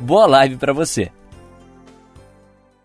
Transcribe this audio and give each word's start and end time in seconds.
Boa 0.00 0.26
live 0.26 0.56
para 0.56 0.72
você! 0.72 1.10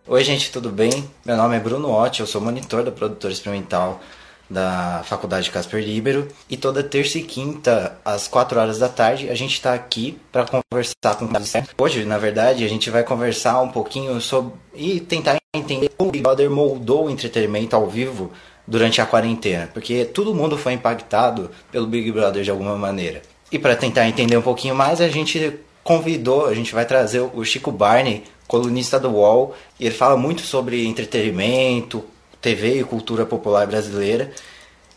Oi, 0.08 0.23
gente, 0.23 0.52
tudo 0.52 0.72
bem? 0.72 1.08
Meu 1.23 1.38
nome 1.38 1.55
é 1.55 1.59
Bruno 1.59 1.91
Otti, 1.91 2.22
eu 2.22 2.27
sou 2.27 2.41
monitor 2.41 2.84
da 2.84 2.91
produtora 2.91 3.31
experimental 3.31 4.02
da 4.49 5.03
Faculdade 5.05 5.52
Casper 5.52 5.84
Libero 5.84 6.27
e 6.49 6.58
toda 6.58 6.84
terça 6.84 7.20
e 7.20 7.23
quinta 7.23 7.99
às 8.03 8.27
4 8.27 8.59
horas 8.59 8.80
da 8.80 8.89
tarde 8.89 9.30
a 9.30 9.36
gente 9.36 9.53
está 9.53 9.76
aqui 9.76 10.20
para 10.31 10.45
conversar 10.45 11.16
com 11.17 11.27
você. 11.27 11.63
Hoje, 11.77 12.03
na 12.03 12.17
verdade, 12.17 12.66
a 12.66 12.67
gente 12.67 12.89
vai 12.89 13.03
conversar 13.03 13.61
um 13.61 13.70
pouquinho 13.70 14.20
sobre 14.20 14.53
e 14.73 15.00
tentar 15.00 15.38
entender 15.55 15.89
como 15.89 16.09
o 16.09 16.11
Big 16.11 16.23
Brother 16.23 16.50
moldou 16.50 17.05
o 17.05 17.09
entretenimento 17.11 17.75
ao 17.75 17.88
vivo 17.88 18.31
durante 18.67 19.02
a 19.02 19.05
quarentena, 19.05 19.70
porque 19.72 20.03
todo 20.03 20.34
mundo 20.34 20.58
foi 20.58 20.73
impactado 20.73 21.52
pelo 21.72 21.86
Big 21.86 22.11
Brother 22.11 22.44
de 22.44 22.50
alguma 22.50 22.75
maneira. 22.75 23.22
E 23.52 23.59
para 23.59 23.75
tentar 23.75 24.08
entender 24.08 24.36
um 24.36 24.41
pouquinho 24.41 24.73
mais, 24.73 25.00
a 25.00 25.08
gente 25.08 25.59
convidou, 25.84 26.46
a 26.46 26.54
gente 26.54 26.73
vai 26.73 26.86
trazer 26.86 27.20
o 27.20 27.44
Chico 27.44 27.72
Barney, 27.72 28.23
colunista 28.48 29.00
do 29.00 29.09
UOL, 29.09 29.56
e 29.80 29.86
ele 29.86 29.95
fala 29.95 30.16
muito 30.16 30.42
sobre 30.42 30.86
entretenimento, 30.86 32.03
TV 32.42 32.80
e 32.80 32.84
cultura 32.84 33.25
popular 33.25 33.67
brasileira. 33.67 34.31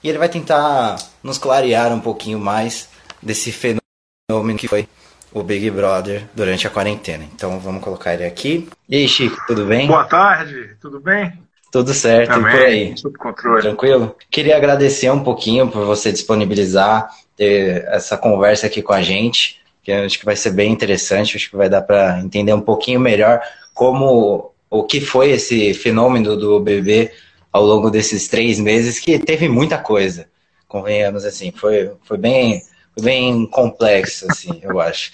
E 0.02 0.08
ele 0.08 0.18
vai 0.18 0.28
tentar 0.28 0.96
nos 1.22 1.38
clarear 1.38 1.92
um 1.92 2.00
pouquinho 2.00 2.38
mais 2.38 2.88
desse 3.22 3.50
fenômeno 3.50 4.58
que 4.58 4.68
foi 4.68 4.88
o 5.32 5.42
Big 5.42 5.70
Brother 5.70 6.24
durante 6.34 6.66
a 6.66 6.70
quarentena. 6.70 7.24
Então 7.34 7.58
vamos 7.58 7.82
colocar 7.82 8.14
ele 8.14 8.24
aqui. 8.24 8.68
E 8.88 8.96
aí, 8.96 9.08
Chico, 9.08 9.36
tudo 9.46 9.66
bem? 9.66 9.86
Boa 9.86 10.04
tarde, 10.04 10.76
tudo 10.80 11.00
bem? 11.00 11.32
Tudo 11.72 11.92
certo, 11.92 12.30
Também, 12.30 12.54
e 12.54 12.56
por 12.56 12.64
aí? 12.64 12.94
Tudo 12.94 13.18
controle. 13.18 13.62
Tranquilo? 13.62 14.16
Queria 14.30 14.56
agradecer 14.56 15.10
um 15.10 15.22
pouquinho 15.22 15.68
por 15.68 15.84
você 15.84 16.12
disponibilizar 16.12 17.10
ter 17.36 17.84
essa 17.88 18.16
conversa 18.16 18.66
aqui 18.66 18.80
com 18.80 18.92
a 18.92 19.02
gente 19.02 19.60
que 19.86 19.92
acho 19.92 20.18
que 20.18 20.24
vai 20.24 20.34
ser 20.34 20.50
bem 20.50 20.72
interessante, 20.72 21.36
acho 21.36 21.48
que 21.48 21.56
vai 21.56 21.68
dar 21.68 21.80
para 21.80 22.18
entender 22.18 22.52
um 22.52 22.60
pouquinho 22.60 22.98
melhor 22.98 23.40
como 23.72 24.52
o 24.68 24.82
que 24.82 25.00
foi 25.00 25.30
esse 25.30 25.72
fenômeno 25.74 26.36
do 26.36 26.58
bebê 26.58 27.12
ao 27.52 27.64
longo 27.64 27.88
desses 27.88 28.26
três 28.26 28.58
meses, 28.58 28.98
que 28.98 29.16
teve 29.16 29.48
muita 29.48 29.78
coisa, 29.78 30.26
convenhamos 30.66 31.24
assim, 31.24 31.52
foi, 31.52 31.92
foi 32.02 32.18
bem, 32.18 32.62
foi 32.94 33.04
bem 33.04 33.46
complexo, 33.46 34.26
assim, 34.28 34.58
eu 34.60 34.80
acho. 34.80 35.12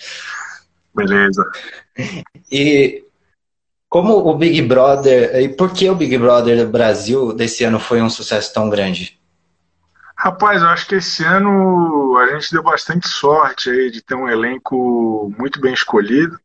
Beleza. 0.95 1.45
E 2.51 3.05
como 3.91 4.27
o 4.27 4.35
Big 4.35 4.63
Brother, 4.63 5.39
e 5.39 5.51
por 5.51 5.75
que 5.75 5.91
o 5.91 5.95
Big 5.95 6.17
Brother 6.17 6.65
do 6.65 6.73
Brasil 6.73 7.35
desse 7.35 7.63
ano 7.63 7.79
foi 7.79 8.01
um 8.01 8.09
sucesso 8.09 8.55
tão 8.55 8.71
grande? 8.71 9.21
Rapaz, 10.23 10.63
eu 10.63 10.69
acho 10.69 10.87
que 10.87 10.95
esse 10.95 11.25
ano 11.25 12.17
a 12.17 12.29
gente 12.29 12.53
deu 12.53 12.63
bastante 12.63 13.09
sorte 13.09 13.69
aí 13.69 13.91
de 13.91 14.01
ter 14.01 14.15
um 14.15 14.29
elenco 14.29 15.35
muito 15.37 15.61
bem 15.61 15.75
escolhido. 15.75 16.39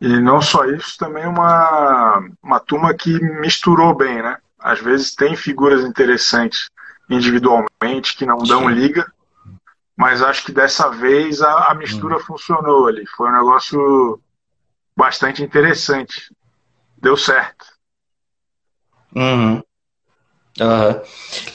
E 0.00 0.08
não 0.18 0.40
só 0.40 0.64
isso, 0.64 0.96
também 0.96 1.26
uma, 1.26 2.26
uma 2.42 2.58
turma 2.58 2.94
que 2.94 3.22
misturou 3.40 3.94
bem, 3.94 4.22
né? 4.22 4.38
Às 4.58 4.80
vezes 4.80 5.14
tem 5.14 5.36
figuras 5.36 5.84
interessantes 5.84 6.70
individualmente 7.10 8.16
que 8.16 8.24
não 8.24 8.38
dão 8.38 8.70
liga, 8.70 9.06
mas 9.94 10.22
acho 10.22 10.42
que 10.42 10.50
dessa 10.50 10.88
vez 10.88 11.42
a, 11.42 11.72
a 11.72 11.74
mistura 11.74 12.18
funcionou 12.20 12.86
ali. 12.86 13.04
Foi 13.06 13.28
um 13.28 13.34
negócio 13.34 14.18
bastante 14.96 15.42
interessante. 15.42 16.34
Deu 16.96 17.18
certo. 17.18 17.66
Uhum. 19.14 19.62
Uhum. 20.58 21.02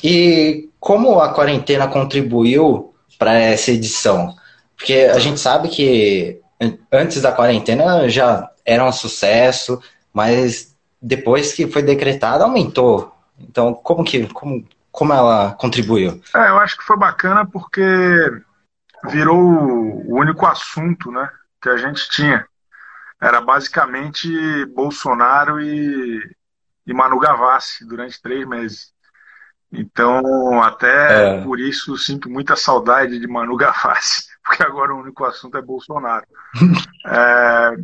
E 0.04 0.67
como 0.80 1.20
a 1.20 1.34
quarentena 1.34 1.88
contribuiu 1.88 2.94
para 3.18 3.34
essa 3.34 3.72
edição? 3.72 4.36
Porque 4.76 4.94
a 4.94 5.20
gente 5.20 5.40
sabe 5.40 5.70
que 5.70 6.40
antes 6.92 7.22
da 7.22 7.32
quarentena 7.32 8.08
já 8.10 8.50
era 8.66 8.86
um 8.86 8.92
sucesso, 8.92 9.82
mas 10.14 10.76
depois 11.02 11.54
que 11.54 11.68
foi 11.68 11.82
decretada 11.82 12.44
aumentou. 12.44 13.14
Então, 13.40 13.74
como 13.74 14.04
que 14.04 14.28
como, 14.28 14.68
como 14.92 15.14
ela 15.14 15.54
contribuiu? 15.54 16.22
É, 16.36 16.50
eu 16.50 16.58
acho 16.58 16.78
que 16.78 16.84
foi 16.84 16.98
bacana 16.98 17.46
porque 17.46 17.82
virou 19.10 19.38
o 19.38 20.16
único 20.16 20.46
assunto, 20.46 21.12
né, 21.12 21.30
que 21.62 21.70
a 21.70 21.78
gente 21.78 22.10
tinha. 22.10 22.46
Era 23.22 23.42
basicamente 23.42 24.66
Bolsonaro 24.76 25.60
e, 25.60 26.22
e 26.86 26.94
Manu 26.94 27.20
Gavassi 27.20 27.86
durante 27.86 28.22
três 28.22 28.48
meses. 28.48 28.92
Então, 29.72 30.62
até 30.62 31.40
é. 31.40 31.44
por 31.44 31.60
isso 31.60 31.98
sinto 31.98 32.30
muita 32.30 32.56
saudade 32.56 33.20
de 33.20 33.28
Manu 33.28 33.56
Gavassi, 33.58 34.28
porque 34.44 34.64
agora 34.64 34.94
o 34.94 35.02
único 35.02 35.26
assunto 35.26 35.58
é 35.58 35.62
Bolsonaro. 35.62 36.26
é, 37.06 37.78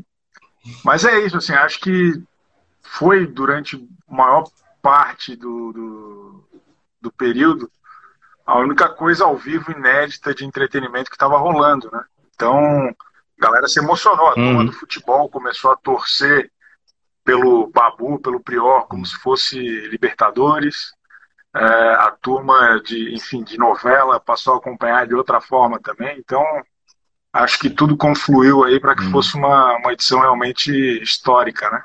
mas 0.83 1.03
é 1.03 1.19
isso, 1.19 1.37
assim, 1.37 1.53
acho 1.53 1.79
que 1.79 2.21
foi 2.81 3.27
durante 3.27 3.75
a 4.07 4.13
maior 4.13 4.49
parte 4.81 5.35
do, 5.35 5.73
do, 5.73 6.49
do 7.01 7.11
período 7.11 7.69
a 8.45 8.57
única 8.59 8.89
coisa 8.89 9.23
ao 9.23 9.37
vivo 9.37 9.71
inédita 9.71 10.33
de 10.33 10.45
entretenimento 10.45 11.09
que 11.09 11.15
estava 11.15 11.37
rolando, 11.37 11.89
né? 11.91 12.03
Então, 12.35 12.59
a 12.59 12.93
galera 13.41 13.67
se 13.67 13.79
emocionou, 13.79 14.27
a 14.27 14.33
turma 14.33 14.59
uhum. 14.59 14.65
do 14.65 14.73
futebol 14.73 15.29
começou 15.29 15.71
a 15.71 15.77
torcer 15.77 16.51
pelo 17.23 17.67
Babu, 17.67 18.19
pelo 18.19 18.41
Prior, 18.41 18.85
como 18.87 19.05
se 19.05 19.15
fosse 19.15 19.57
Libertadores 19.87 20.93
é, 21.55 21.63
a 21.63 22.11
turma 22.21 22.81
de, 22.83 23.13
enfim, 23.13 23.43
de 23.43 23.57
novela 23.57 24.19
passou 24.19 24.55
a 24.55 24.57
acompanhar 24.57 25.05
de 25.05 25.13
outra 25.13 25.39
forma 25.39 25.79
também. 25.79 26.17
Então, 26.17 26.43
acho 27.31 27.59
que 27.59 27.69
tudo 27.69 27.95
confluiu 27.95 28.63
aí 28.63 28.79
para 28.79 28.95
que 28.95 29.03
hum. 29.03 29.11
fosse 29.11 29.35
uma, 29.35 29.77
uma 29.77 29.93
edição 29.93 30.19
realmente 30.19 30.71
histórica, 31.01 31.69
né? 31.69 31.83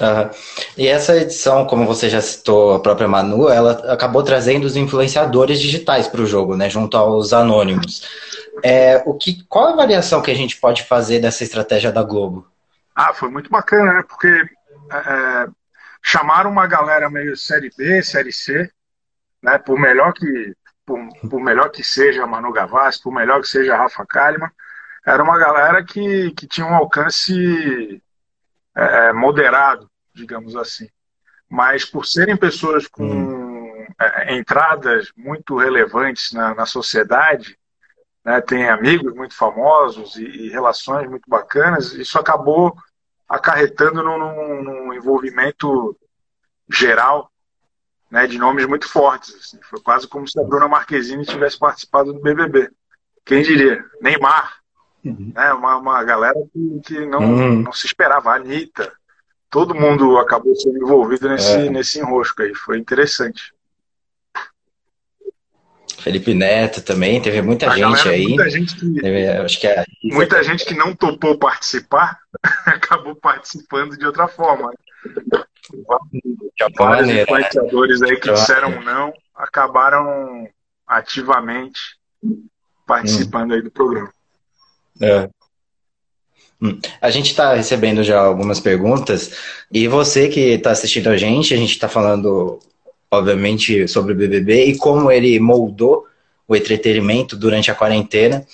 Uhum. 0.00 0.30
E 0.76 0.86
essa 0.86 1.16
edição, 1.16 1.66
como 1.66 1.84
você 1.84 2.08
já 2.08 2.20
citou 2.20 2.74
a 2.74 2.80
própria 2.80 3.08
Manu, 3.08 3.48
ela 3.48 3.72
acabou 3.92 4.22
trazendo 4.22 4.64
os 4.64 4.76
influenciadores 4.76 5.60
digitais 5.60 6.06
para 6.06 6.20
o 6.20 6.26
jogo, 6.26 6.56
né, 6.56 6.70
junto 6.70 6.96
aos 6.96 7.32
anônimos. 7.32 8.06
É, 8.62 9.02
o 9.04 9.14
que, 9.14 9.44
qual 9.48 9.66
a 9.66 9.72
avaliação 9.72 10.22
que 10.22 10.30
a 10.30 10.36
gente 10.36 10.56
pode 10.56 10.84
fazer 10.84 11.18
dessa 11.18 11.42
estratégia 11.42 11.90
da 11.90 12.02
Globo? 12.02 12.46
Ah, 12.94 13.12
foi 13.12 13.28
muito 13.28 13.50
bacana, 13.50 13.92
né? 13.94 14.04
Porque 14.08 14.28
é, 14.92 15.48
chamaram 16.08 16.50
uma 16.50 16.66
galera 16.66 17.10
meio 17.10 17.36
série 17.36 17.70
B, 17.76 18.02
série 18.02 18.32
C, 18.32 18.70
né? 19.42 19.58
Por 19.58 19.78
melhor 19.78 20.12
que 20.14 20.54
por, 20.86 20.98
por 21.28 21.40
melhor 21.40 21.70
que 21.70 21.84
seja 21.84 22.26
Manu 22.26 22.50
Gavassi, 22.50 23.02
por 23.02 23.12
melhor 23.12 23.42
que 23.42 23.48
seja 23.48 23.76
Rafa 23.76 24.06
Kalimann, 24.06 24.50
era 25.06 25.22
uma 25.22 25.38
galera 25.38 25.84
que, 25.84 26.30
que 26.30 26.46
tinha 26.46 26.66
um 26.66 26.74
alcance 26.74 28.02
é, 28.74 29.08
é, 29.08 29.12
moderado, 29.12 29.90
digamos 30.14 30.56
assim. 30.56 30.88
Mas 31.48 31.84
por 31.84 32.06
serem 32.06 32.38
pessoas 32.38 32.86
com 32.86 33.04
uhum. 33.04 33.86
é, 34.00 34.34
entradas 34.34 35.12
muito 35.14 35.58
relevantes 35.58 36.32
na, 36.32 36.54
na 36.54 36.64
sociedade, 36.64 37.58
né, 38.24 38.40
tem 38.40 38.68
amigos 38.68 39.14
muito 39.14 39.34
famosos 39.34 40.16
e, 40.16 40.24
e, 40.24 40.48
relações 40.48 41.08
muito 41.08 41.28
bacanas, 41.28 41.92
isso 41.92 42.18
acabou 42.18 42.74
acarretando 43.28 44.02
num, 44.02 44.62
num 44.62 44.94
envolvimento 44.94 45.96
geral 46.70 47.30
né, 48.10 48.26
de 48.26 48.38
nomes 48.38 48.66
muito 48.66 48.88
fortes. 48.88 49.34
Assim. 49.34 49.58
Foi 49.62 49.80
quase 49.80 50.06
como 50.08 50.26
se 50.26 50.38
a 50.38 50.42
Bruna 50.42 50.68
Marquezine 50.68 51.24
tivesse 51.24 51.58
participado 51.58 52.12
do 52.12 52.20
BBB. 52.20 52.70
Quem 53.24 53.42
diria? 53.42 53.84
Neymar. 54.00 54.58
Uhum. 55.04 55.32
Né, 55.34 55.52
uma, 55.52 55.76
uma 55.76 56.04
galera 56.04 56.38
que, 56.52 56.80
que 56.84 57.06
não, 57.06 57.20
uhum. 57.20 57.62
não 57.62 57.72
se 57.72 57.86
esperava. 57.86 58.30
A 58.30 58.36
Anitta. 58.36 58.92
Todo 59.50 59.74
mundo 59.74 60.18
acabou 60.18 60.54
sendo 60.54 60.76
envolvido 60.76 61.28
nesse, 61.28 61.52
é. 61.52 61.70
nesse 61.70 61.98
enrosco 61.98 62.42
aí. 62.42 62.54
Foi 62.54 62.78
interessante. 62.78 63.54
Felipe 65.98 66.32
Neto 66.32 66.80
também, 66.80 67.20
teve 67.20 67.42
muita 67.42 67.66
a 67.66 67.74
gente 67.74 67.80
galera, 67.80 68.10
aí. 68.10 68.28
Muita 68.28 68.50
gente 68.50 68.76
que, 68.76 68.94
teve, 68.94 69.28
acho 69.28 69.60
que 69.60 69.66
é... 69.66 69.84
muita 70.04 70.42
gente 70.44 70.64
que 70.64 70.74
não 70.74 70.94
topou 70.94 71.36
participar 71.36 72.18
acabou 72.66 73.16
participando 73.16 73.96
de 73.96 74.06
outra 74.06 74.28
forma. 74.28 74.72
Vários 76.76 77.08
influenciadores 77.08 78.02
aí 78.02 78.16
que 78.16 78.32
disseram 78.32 78.82
não 78.82 79.12
acabaram 79.34 80.48
ativamente 80.86 81.80
participando 82.86 83.52
hum. 83.52 83.54
aí 83.54 83.62
do 83.62 83.70
programa. 83.70 84.12
É. 85.00 85.28
Hum. 86.60 86.80
A 87.00 87.10
gente 87.10 87.30
está 87.30 87.54
recebendo 87.54 88.02
já 88.02 88.18
algumas 88.18 88.58
perguntas 88.58 89.36
e 89.70 89.86
você 89.86 90.28
que 90.28 90.40
está 90.40 90.72
assistindo 90.72 91.08
a 91.08 91.16
gente, 91.16 91.54
a 91.54 91.56
gente 91.56 91.70
está 91.70 91.88
falando, 91.88 92.58
obviamente, 93.10 93.86
sobre 93.86 94.12
o 94.12 94.16
BBB 94.16 94.64
e 94.64 94.78
como 94.78 95.10
ele 95.10 95.38
moldou 95.38 96.06
o 96.48 96.56
entretenimento 96.56 97.36
durante 97.36 97.70
a 97.70 97.74
quarentena. 97.74 98.44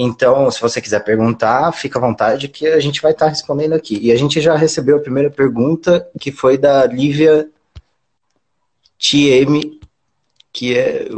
Então, 0.00 0.48
se 0.48 0.60
você 0.60 0.80
quiser 0.80 1.02
perguntar, 1.02 1.72
fica 1.72 1.98
à 1.98 2.00
vontade 2.00 2.46
que 2.46 2.68
a 2.68 2.78
gente 2.78 3.02
vai 3.02 3.10
estar 3.10 3.24
tá 3.24 3.30
respondendo 3.32 3.72
aqui. 3.72 3.98
E 4.00 4.12
a 4.12 4.16
gente 4.16 4.40
já 4.40 4.54
recebeu 4.54 4.96
a 4.96 5.00
primeira 5.00 5.28
pergunta, 5.28 6.08
que 6.20 6.30
foi 6.30 6.56
da 6.56 6.86
Lívia 6.86 7.48
TM, 8.96 9.80
que 10.52 10.78
é 10.78 11.08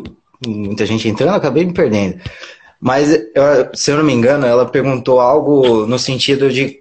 muita 0.46 0.86
gente 0.86 1.06
entrando, 1.06 1.34
acabei 1.34 1.66
me 1.66 1.74
perdendo. 1.74 2.22
Mas, 2.80 3.10
se 3.74 3.90
eu 3.90 3.98
não 3.98 4.04
me 4.04 4.14
engano, 4.14 4.46
ela 4.46 4.64
perguntou 4.64 5.20
algo 5.20 5.84
no 5.86 5.98
sentido 5.98 6.50
de 6.50 6.80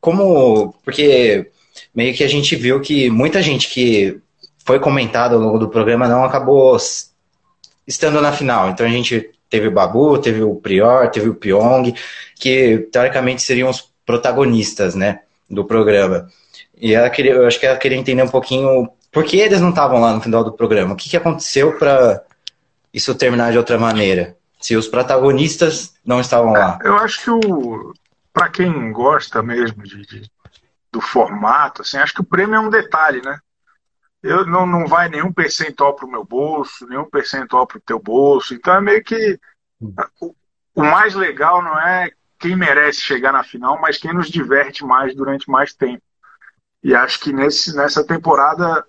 como. 0.00 0.72
Porque 0.84 1.50
meio 1.92 2.14
que 2.14 2.22
a 2.22 2.28
gente 2.28 2.54
viu 2.54 2.80
que 2.80 3.10
muita 3.10 3.42
gente 3.42 3.68
que 3.68 4.20
foi 4.64 4.78
comentada 4.78 5.34
ao 5.34 5.40
longo 5.40 5.58
do 5.58 5.68
programa 5.68 6.06
não 6.06 6.22
acabou 6.22 6.76
estando 7.84 8.20
na 8.20 8.30
final. 8.30 8.70
Então 8.70 8.86
a 8.86 8.90
gente 8.90 9.32
teve 9.48 9.68
o 9.68 9.70
Babu, 9.70 10.18
teve 10.18 10.42
o 10.42 10.56
Prior, 10.56 11.10
teve 11.10 11.28
o 11.28 11.34
Pyong, 11.34 11.94
que 12.36 12.88
teoricamente 12.92 13.42
seriam 13.42 13.70
os 13.70 13.92
protagonistas 14.04 14.94
né, 14.94 15.20
do 15.48 15.64
programa. 15.64 16.28
E 16.76 16.94
ela 16.94 17.10
queria, 17.10 17.32
eu 17.32 17.46
acho 17.46 17.58
que 17.58 17.66
ela 17.66 17.76
queria 17.76 17.98
entender 17.98 18.22
um 18.22 18.28
pouquinho 18.28 18.88
por 19.10 19.24
que 19.24 19.38
eles 19.38 19.60
não 19.60 19.70
estavam 19.70 20.00
lá 20.00 20.12
no 20.14 20.20
final 20.20 20.44
do 20.44 20.52
programa. 20.52 20.94
O 20.94 20.96
que, 20.96 21.08
que 21.08 21.16
aconteceu 21.16 21.76
para 21.78 22.22
isso 22.92 23.14
terminar 23.14 23.52
de 23.52 23.58
outra 23.58 23.78
maneira? 23.78 24.38
se 24.60 24.76
os 24.76 24.88
protagonistas 24.88 25.94
não 26.04 26.20
estavam 26.20 26.52
lá. 26.52 26.78
Eu 26.82 26.96
acho 26.96 27.22
que 27.22 27.30
o 27.30 27.94
para 28.32 28.50
quem 28.50 28.92
gosta 28.92 29.42
mesmo 29.42 29.82
de, 29.82 30.06
de, 30.06 30.30
do 30.92 31.00
formato, 31.00 31.82
assim, 31.82 31.96
acho 31.96 32.14
que 32.14 32.20
o 32.20 32.24
prêmio 32.24 32.54
é 32.54 32.60
um 32.60 32.70
detalhe, 32.70 33.20
né? 33.20 33.38
Eu 34.22 34.44
não, 34.44 34.66
não 34.66 34.86
vai 34.86 35.08
nenhum 35.08 35.32
percentual 35.32 35.94
para 35.94 36.06
o 36.06 36.10
meu 36.10 36.24
bolso, 36.24 36.86
nenhum 36.86 37.04
percentual 37.04 37.66
para 37.66 37.78
o 37.78 37.82
teu 37.82 37.98
bolso. 38.00 38.54
Então 38.54 38.74
é 38.74 38.80
meio 38.80 39.04
que 39.04 39.38
o, 40.20 40.34
o 40.74 40.82
mais 40.82 41.14
legal 41.14 41.62
não 41.62 41.78
é 41.78 42.10
quem 42.38 42.56
merece 42.56 43.00
chegar 43.00 43.32
na 43.32 43.44
final, 43.44 43.80
mas 43.80 43.98
quem 43.98 44.12
nos 44.12 44.28
diverte 44.28 44.84
mais 44.84 45.14
durante 45.14 45.50
mais 45.50 45.74
tempo. 45.74 46.02
E 46.82 46.94
acho 46.94 47.20
que 47.20 47.32
nesse, 47.32 47.76
nessa 47.76 48.04
temporada 48.04 48.84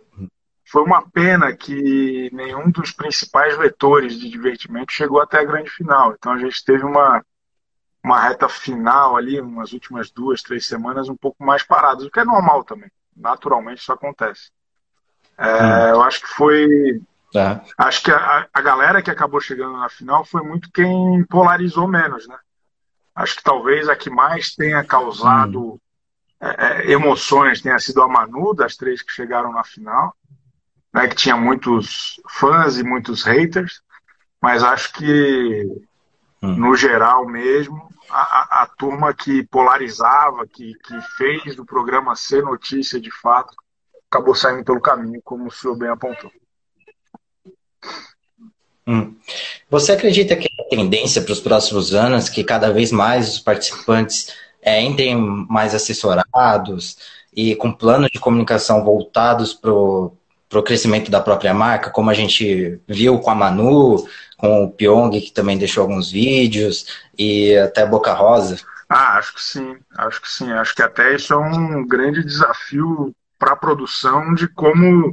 foi 0.65 0.83
uma 0.83 1.07
pena 1.09 1.55
que 1.55 2.29
nenhum 2.31 2.69
dos 2.69 2.91
principais 2.91 3.57
vetores 3.57 4.19
de 4.19 4.29
divertimento 4.29 4.93
chegou 4.93 5.19
até 5.19 5.39
a 5.39 5.43
grande 5.43 5.69
final. 5.69 6.13
Então 6.13 6.31
a 6.31 6.37
gente 6.37 6.63
teve 6.63 6.83
uma, 6.83 7.25
uma 8.03 8.19
reta 8.21 8.47
final 8.47 9.17
ali, 9.17 9.41
umas 9.41 9.73
últimas 9.73 10.11
duas, 10.11 10.43
três 10.43 10.67
semanas 10.67 11.09
um 11.09 11.17
pouco 11.17 11.43
mais 11.43 11.63
paradas, 11.63 12.05
o 12.05 12.11
que 12.11 12.19
é 12.19 12.25
normal 12.25 12.63
também. 12.63 12.91
Naturalmente 13.15 13.81
isso 13.81 13.91
acontece. 13.91 14.51
É, 15.39 15.63
hum. 15.63 15.87
Eu 15.95 16.01
acho 16.03 16.21
que 16.21 16.27
foi. 16.27 17.01
É. 17.35 17.61
Acho 17.77 18.03
que 18.03 18.11
a, 18.11 18.47
a 18.53 18.61
galera 18.61 19.01
que 19.01 19.11
acabou 19.11 19.39
chegando 19.39 19.77
na 19.77 19.89
final 19.89 20.25
foi 20.25 20.41
muito 20.41 20.69
quem 20.71 21.23
polarizou 21.29 21.87
menos, 21.87 22.27
né? 22.27 22.37
Acho 23.15 23.35
que 23.35 23.43
talvez 23.43 23.87
a 23.87 23.95
que 23.95 24.09
mais 24.09 24.55
tenha 24.55 24.83
causado 24.83 25.73
hum. 25.73 25.79
é, 26.41 26.83
é 26.83 26.91
emoções 26.91 27.61
tenha 27.61 27.79
sido 27.79 28.01
a 28.01 28.07
Manu, 28.07 28.53
das 28.53 28.75
três 28.75 29.01
que 29.01 29.11
chegaram 29.11 29.51
na 29.51 29.63
final 29.63 30.15
né, 30.93 31.07
que 31.07 31.15
tinha 31.15 31.37
muitos 31.37 32.19
fãs 32.27 32.77
e 32.77 32.83
muitos 32.83 33.23
haters, 33.23 33.81
mas 34.41 34.63
acho 34.63 34.93
que, 34.93 35.65
hum. 36.41 36.55
no 36.55 36.75
geral 36.75 37.25
mesmo, 37.25 37.89
a, 38.09 38.21
a, 38.21 38.63
a, 38.63 38.67
turma 38.67 39.13
que 39.13 39.43
polarizava, 39.43 40.47
que, 40.47 40.73
que 40.83 40.99
fez 41.15 41.55
do 41.55 41.65
programa 41.65 42.15
ser 42.15 42.43
notícia 42.43 42.99
de 42.99 43.11
fato, 43.11 43.53
acabou 44.09 44.33
saindo 44.33 44.63
pelo 44.63 44.81
caminho, 44.81 45.21
como 45.23 45.47
o 45.47 45.51
senhor 45.51 45.75
bem 45.77 45.89
apontou. 45.89 46.31
Hum. 48.87 49.15
Você 49.69 49.91
acredita 49.91 50.35
que 50.35 50.49
a 50.59 50.63
tendência 50.67 51.21
para 51.21 51.31
os 51.31 51.39
próximos 51.39 51.93
anos 51.93 52.27
que 52.27 52.43
cada 52.43 52.73
vez 52.73 52.91
mais 52.91 53.29
os 53.29 53.39
participantes 53.39 54.33
é, 54.61 54.81
entrem 54.81 55.15
mais 55.15 55.75
assessorados 55.75 56.97
e 57.31 57.55
com 57.55 57.71
planos 57.71 58.09
de 58.09 58.19
comunicação 58.19 58.83
voltados 58.83 59.53
para 59.53 59.71
o 59.71 60.63
crescimento 60.65 61.11
da 61.11 61.21
própria 61.21 61.53
marca, 61.53 61.91
como 61.91 62.09
a 62.09 62.15
gente 62.15 62.81
viu 62.87 63.19
com 63.19 63.29
a 63.29 63.35
Manu, 63.35 64.07
com 64.35 64.63
o 64.63 64.71
Pyong, 64.71 65.21
que 65.21 65.31
também 65.31 65.57
deixou 65.57 65.81
alguns 65.81 66.11
vídeos, 66.11 66.87
e 67.15 67.55
até 67.57 67.85
Boca 67.85 68.11
Rosa? 68.13 68.57
Ah, 68.89 69.19
acho 69.19 69.35
que 69.35 69.41
sim, 69.43 69.77
acho 69.95 70.19
que 70.19 70.27
sim. 70.27 70.51
Acho 70.51 70.73
que 70.73 70.81
até 70.81 71.13
isso 71.13 71.31
é 71.31 71.37
um 71.37 71.87
grande 71.87 72.23
desafio 72.23 73.13
para 73.39 73.53
a 73.53 73.55
produção 73.55 74.33
de 74.33 74.47
como 74.47 75.11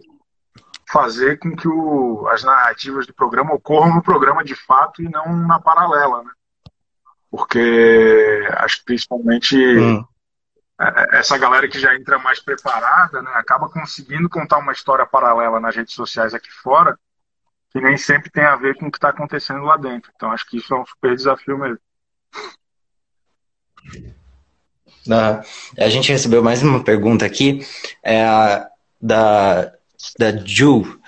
fazer 0.90 1.38
com 1.38 1.56
que 1.56 1.66
o, 1.66 2.28
as 2.28 2.44
narrativas 2.44 3.06
do 3.06 3.14
programa 3.14 3.54
ocorram 3.54 3.94
no 3.94 4.02
programa 4.02 4.44
de 4.44 4.54
fato 4.54 5.02
e 5.02 5.08
não 5.08 5.34
na 5.46 5.58
paralela, 5.58 6.22
né? 6.22 6.30
Porque 7.30 8.46
acho 8.58 8.78
que 8.78 8.84
principalmente 8.84 9.56
hum. 9.56 10.04
É, 10.78 11.18
essa 11.18 11.38
galera 11.38 11.66
que 11.66 11.78
já 11.78 11.94
entra 11.94 12.18
mais 12.18 12.38
preparada, 12.38 13.22
né, 13.22 13.30
acaba 13.34 13.68
conseguindo 13.68 14.28
contar 14.28 14.58
uma 14.58 14.72
história 14.72 15.06
paralela 15.06 15.58
nas 15.58 15.74
redes 15.74 15.94
sociais 15.94 16.34
aqui 16.34 16.50
fora, 16.50 16.98
que 17.70 17.80
nem 17.80 17.96
sempre 17.96 18.30
tem 18.30 18.44
a 18.44 18.56
ver 18.56 18.76
com 18.76 18.86
o 18.86 18.90
que 18.90 18.98
está 18.98 19.08
acontecendo 19.08 19.62
lá 19.62 19.78
dentro. 19.78 20.12
Então 20.14 20.30
acho 20.30 20.46
que 20.46 20.58
isso 20.58 20.74
é 20.74 20.78
um 20.78 20.84
super 20.84 21.16
desafio 21.16 21.58
mesmo. 21.58 21.78
A 25.14 25.88
gente 25.88 26.12
recebeu 26.12 26.42
mais 26.42 26.62
uma 26.62 26.82
pergunta 26.82 27.24
aqui, 27.24 27.60
é 28.04 28.24
da, 29.00 29.72
da 30.18 30.36
Ju. 30.44 30.98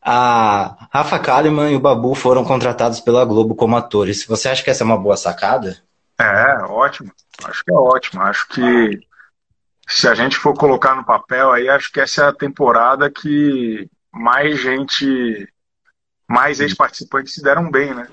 A 0.00 0.88
Rafa 0.90 1.18
Kalimann 1.18 1.72
e 1.72 1.76
o 1.76 1.80
Babu 1.80 2.14
foram 2.14 2.44
contratados 2.44 3.00
pela 3.00 3.24
Globo 3.24 3.54
como 3.54 3.76
atores. 3.76 4.24
Você 4.24 4.48
acha 4.48 4.62
que 4.62 4.70
essa 4.70 4.82
é 4.82 4.86
uma 4.86 4.96
boa 4.96 5.16
sacada? 5.16 5.76
É, 6.18 6.62
ótimo. 6.64 7.12
Acho 7.44 7.64
que 7.64 7.70
é 7.70 7.74
ótimo. 7.74 8.22
Acho 8.22 8.48
que 8.48 9.00
se 9.86 10.08
a 10.08 10.14
gente 10.14 10.36
for 10.36 10.54
colocar 10.54 10.94
no 10.94 11.04
papel, 11.04 11.52
aí 11.52 11.68
acho 11.68 11.92
que 11.92 12.00
essa 12.00 12.24
é 12.24 12.28
a 12.28 12.32
temporada 12.32 13.10
que 13.10 13.88
mais 14.12 14.60
gente, 14.60 15.48
mais 16.28 16.60
ex-participantes 16.60 17.34
se 17.34 17.42
deram 17.42 17.70
bem, 17.70 17.94
né? 17.94 18.08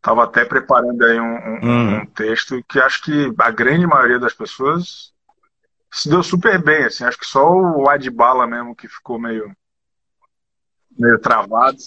Tava 0.00 0.24
até 0.24 0.44
preparando 0.44 1.04
aí 1.04 1.20
um, 1.20 1.24
um, 1.24 1.60
uhum. 1.62 1.96
um, 1.98 2.06
texto 2.06 2.62
que 2.68 2.78
acho 2.80 3.02
que 3.02 3.32
a 3.38 3.50
grande 3.50 3.86
maioria 3.86 4.18
das 4.18 4.32
pessoas 4.32 5.12
se 5.90 6.08
deu 6.08 6.22
super 6.22 6.62
bem, 6.62 6.84
assim. 6.84 7.04
Acho 7.04 7.18
que 7.18 7.26
só 7.26 7.50
o 7.50 7.88
Adbala 7.88 8.46
mesmo 8.46 8.76
que 8.76 8.86
ficou 8.86 9.18
meio, 9.18 9.50
meio 10.96 11.18
travado. 11.18 11.78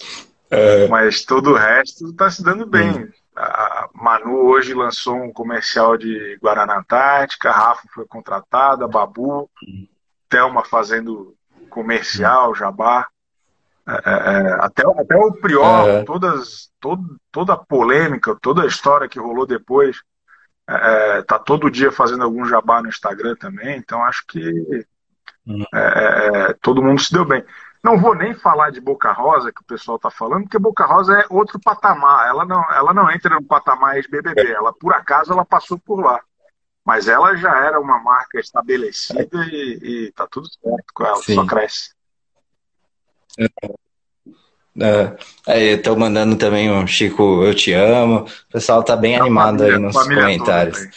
É. 0.49 0.87
Mas 0.89 1.23
todo 1.23 1.51
o 1.51 1.55
resto 1.55 2.13
tá 2.13 2.29
se 2.29 2.43
dando 2.43 2.65
bem. 2.65 2.91
Uhum. 2.91 3.11
A 3.33 3.89
Manu 3.93 4.45
hoje 4.47 4.73
lançou 4.73 5.15
um 5.15 5.31
comercial 5.31 5.97
de 5.97 6.37
Guaraná 6.41 6.79
Antártica, 6.79 7.49
a 7.49 7.53
Rafa 7.53 7.87
foi 7.93 8.05
contratada, 8.05 8.87
Babu, 8.89 9.49
Thelma 10.27 10.65
fazendo 10.65 11.33
comercial, 11.69 12.53
Jabá. 12.53 13.07
É, 13.87 13.93
é, 13.93 14.13
é, 14.13 14.53
até, 14.59 14.83
até 14.83 15.15
o 15.15 15.33
Prior, 15.33 15.89
é. 15.89 16.03
todas, 16.03 16.71
todo, 16.79 17.17
toda 17.31 17.53
a 17.53 17.57
polêmica, 17.57 18.37
toda 18.41 18.63
a 18.63 18.67
história 18.67 19.07
que 19.07 19.19
rolou 19.19 19.45
depois, 19.45 19.97
é, 20.69 21.17
é 21.17 21.21
tá 21.23 21.39
todo 21.39 21.71
dia 21.71 21.91
fazendo 21.91 22.23
algum 22.23 22.45
jabá 22.45 22.81
no 22.81 22.89
Instagram 22.89 23.35
também, 23.35 23.77
então 23.77 24.03
acho 24.03 24.23
que 24.27 24.85
uhum. 25.45 25.65
todo 26.61 26.83
mundo 26.83 27.01
se 27.01 27.11
deu 27.11 27.25
bem. 27.25 27.43
Não 27.83 27.97
vou 27.97 28.13
nem 28.13 28.33
falar 28.35 28.69
de 28.69 28.79
Boca 28.79 29.11
Rosa, 29.11 29.51
que 29.51 29.61
o 29.61 29.65
pessoal 29.65 29.95
está 29.95 30.11
falando, 30.11 30.43
porque 30.43 30.59
Boca 30.59 30.85
Rosa 30.85 31.19
é 31.19 31.25
outro 31.29 31.59
patamar. 31.59 32.27
Ela 32.27 32.45
não, 32.45 32.63
ela 32.71 32.93
não 32.93 33.09
entra 33.09 33.33
no 33.33 33.43
patamar 33.43 33.95
ex-BBB. 33.95 34.51
Ela, 34.51 34.71
por 34.71 34.93
acaso, 34.93 35.33
ela 35.33 35.43
passou 35.43 35.79
por 35.79 35.99
lá. 35.99 36.21
Mas 36.85 37.07
ela 37.07 37.35
já 37.35 37.57
era 37.57 37.79
uma 37.79 37.99
marca 37.99 38.39
estabelecida 38.39 39.45
e, 39.45 40.09
está 40.09 40.27
tudo 40.27 40.47
certo 40.47 40.85
com 40.93 41.05
ela, 41.05 41.15
Sim. 41.17 41.35
só 41.35 41.45
cresce. 41.45 41.95
É, 44.79 45.17
é, 45.47 45.63
estou 45.73 45.97
mandando 45.97 46.35
também 46.37 46.71
um 46.71 46.87
Chico, 46.87 47.43
eu 47.43 47.53
te 47.53 47.73
amo. 47.73 48.25
O 48.25 48.51
pessoal 48.51 48.81
está 48.81 48.95
bem 48.95 49.15
é 49.15 49.19
animado 49.19 49.59
família, 49.59 49.75
aí 49.75 49.81
nos 49.81 49.95
comentários. 49.95 50.87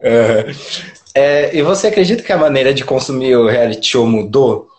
É, 0.00 0.46
é, 1.14 1.56
e 1.56 1.62
você 1.62 1.88
acredita 1.88 2.22
que 2.22 2.32
a 2.32 2.38
maneira 2.38 2.72
de 2.72 2.84
consumir 2.84 3.36
o 3.36 3.48
reality 3.48 3.88
show 3.88 4.06
mudou 4.06 4.70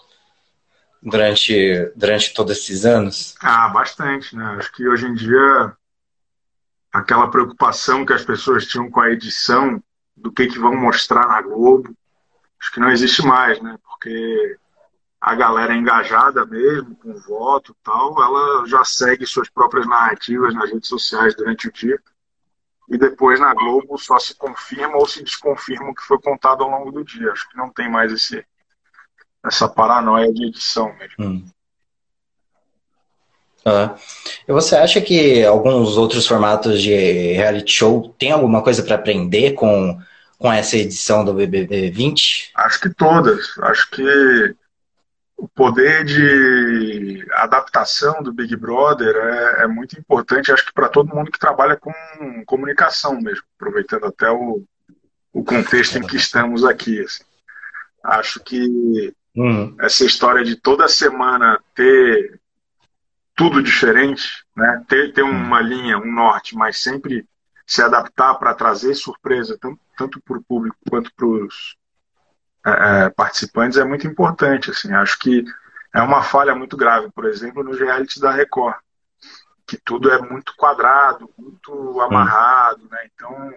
durante, 1.01 1.91
durante 1.95 2.33
todos 2.33 2.57
esses 2.57 2.86
anos? 2.86 3.36
Ah, 3.41 3.67
bastante, 3.69 4.36
né? 4.36 4.55
Acho 4.57 4.71
que 4.71 4.88
hoje 4.88 5.05
em 5.05 5.13
dia 5.13 5.74
aquela 6.91 7.29
preocupação 7.29 8.05
que 8.05 8.13
as 8.13 8.24
pessoas 8.24 8.65
tinham 8.65 8.89
com 8.89 9.00
a 9.00 9.12
edição 9.12 9.81
do 10.15 10.31
que, 10.31 10.48
que 10.48 10.59
vão 10.59 10.75
mostrar 10.75 11.27
na 11.27 11.41
Globo, 11.41 11.95
acho 12.59 12.71
que 12.71 12.79
não 12.79 12.91
existe 12.91 13.21
mais, 13.21 13.62
né? 13.62 13.77
Porque 13.83 14.57
a 15.21 15.35
galera 15.35 15.75
engajada 15.75 16.45
mesmo, 16.45 16.95
com 16.95 17.13
voto 17.13 17.75
e 17.77 17.83
tal, 17.83 18.21
ela 18.21 18.65
já 18.65 18.85
segue 18.85 19.25
suas 19.25 19.49
próprias 19.49 19.85
narrativas 19.85 20.53
nas 20.53 20.71
redes 20.71 20.88
sociais 20.88 21.35
durante 21.35 21.67
o 21.67 21.73
dia. 21.73 21.99
e 22.88 22.97
depois 22.97 23.39
na 23.39 23.53
Globo 23.53 23.99
só 23.99 24.17
se 24.17 24.33
confirma 24.35 24.97
ou 24.97 25.05
se 25.05 25.23
desconfirma 25.23 25.91
o 25.91 25.93
que 25.93 26.01
foi 26.01 26.19
contado 26.19 26.63
ao 26.63 26.71
longo 26.71 26.91
do 26.91 27.03
dia. 27.03 27.31
Acho 27.31 27.47
que 27.47 27.57
não 27.57 27.69
tem 27.69 27.88
mais 27.88 28.11
esse, 28.11 28.43
essa 29.45 29.67
paranoia 29.67 30.33
de 30.33 30.47
edição 30.47 30.91
mesmo. 30.97 31.15
Hum. 31.19 31.45
Ah. 33.63 33.95
E 34.47 34.51
você 34.51 34.75
acha 34.75 35.01
que 35.01 35.43
alguns 35.43 35.97
outros 35.97 36.25
formatos 36.25 36.81
de 36.81 37.33
reality 37.33 37.71
show 37.71 38.15
tem 38.17 38.31
alguma 38.31 38.63
coisa 38.63 38.81
para 38.81 38.95
aprender 38.95 39.51
com, 39.51 39.99
com 40.39 40.51
essa 40.51 40.77
edição 40.77 41.23
do 41.23 41.33
BBB 41.33 41.91
20? 41.91 42.53
Acho 42.55 42.79
que 42.79 42.89
todas. 42.89 43.55
Acho 43.59 43.91
que 43.91 44.55
o 45.39 45.48
poder 45.48 46.03
de 46.03 47.25
adaptação 47.31 48.22
do 48.22 48.34
Big 48.34 48.55
Brother 48.58 49.15
é, 49.15 49.63
é 49.63 49.67
muito 49.67 49.98
importante, 49.98 50.51
acho 50.51 50.65
que 50.65 50.74
para 50.74 50.89
todo 50.89 51.15
mundo 51.15 51.31
que 51.31 51.39
trabalha 51.39 51.77
com 51.77 51.93
comunicação 52.46 53.19
mesmo, 53.22 53.43
aproveitando 53.55 54.05
até 54.05 54.29
o, 54.29 54.62
o 55.31 55.43
contexto 55.43 55.98
em 55.98 56.05
que 56.05 56.17
estamos 56.17 56.65
aqui. 56.65 57.01
Assim. 57.01 57.24
Acho 58.03 58.41
que 58.41 59.13
uhum. 59.34 59.75
essa 59.79 60.03
história 60.03 60.43
de 60.43 60.58
toda 60.58 60.89
semana 60.89 61.58
ter 61.74 62.38
tudo 63.34 63.63
diferente, 63.63 64.43
né? 64.53 64.84
ter, 64.89 65.13
ter 65.13 65.22
uma 65.22 65.62
linha, 65.62 65.98
um 65.98 66.12
norte, 66.12 66.53
mas 66.53 66.79
sempre 66.79 67.25
se 67.65 67.81
adaptar 67.81 68.36
para 68.36 68.53
trazer 68.53 68.93
surpresa, 68.93 69.58
tanto, 69.58 69.79
tanto 69.98 70.22
para 70.22 70.38
o 70.38 70.43
público 70.43 70.75
quanto 70.89 71.13
para 71.15 71.25
os 71.25 71.77
é, 72.65 73.09
participantes 73.09 73.77
é 73.77 73.83
muito 73.83 74.07
importante. 74.07 74.71
Assim, 74.71 74.93
acho 74.93 75.17
que 75.19 75.43
é 75.93 76.01
uma 76.01 76.23
falha 76.23 76.55
muito 76.55 76.77
grave, 76.77 77.09
por 77.11 77.25
exemplo, 77.25 77.63
nos 77.63 77.79
realities 77.79 78.17
da 78.17 78.31
Record, 78.31 78.75
que 79.65 79.77
tudo 79.77 80.11
é 80.11 80.19
muito 80.19 80.53
quadrado, 80.55 81.29
muito 81.37 82.01
amarrado, 82.01 82.87
né? 82.89 83.07
Então, 83.13 83.53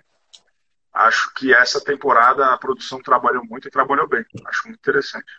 acho 0.93 1.33
que 1.35 1.55
essa 1.55 1.83
temporada 1.83 2.53
a 2.53 2.59
produção 2.59 3.01
trabalhou 3.01 3.45
muito 3.45 3.69
e 3.69 3.71
trabalhou 3.71 4.09
bem. 4.09 4.25
Acho 4.47 4.69
muito 4.69 4.79
interessante. 4.79 5.33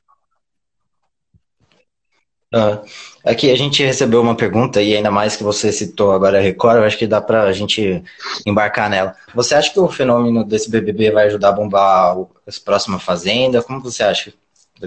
Uh, 2.53 2.85
aqui 3.25 3.51
a 3.51 3.55
gente 3.55 3.83
recebeu 3.83 4.21
uma 4.21 4.35
pergunta, 4.35 4.79
e 4.79 4.95
ainda 4.95 5.09
mais 5.09 5.35
que 5.35 5.43
você 5.43 5.71
citou 5.71 6.11
agora 6.11 6.37
a 6.37 6.41
Record, 6.41 6.77
eu 6.77 6.83
acho 6.83 6.99
que 6.99 7.07
dá 7.07 7.19
pra 7.19 7.51
gente 7.51 8.03
embarcar 8.45 8.91
nela. 8.91 9.15
Você 9.33 9.55
acha 9.55 9.73
que 9.73 9.79
o 9.79 9.89
fenômeno 9.89 10.43
desse 10.43 10.69
BBB 10.69 11.09
vai 11.09 11.25
ajudar 11.25 11.49
a 11.49 11.53
bombar 11.53 12.15
a 12.15 12.25
próxima 12.63 12.99
Fazenda? 12.99 13.63
Como 13.63 13.79
você 13.79 14.03
acha? 14.03 14.31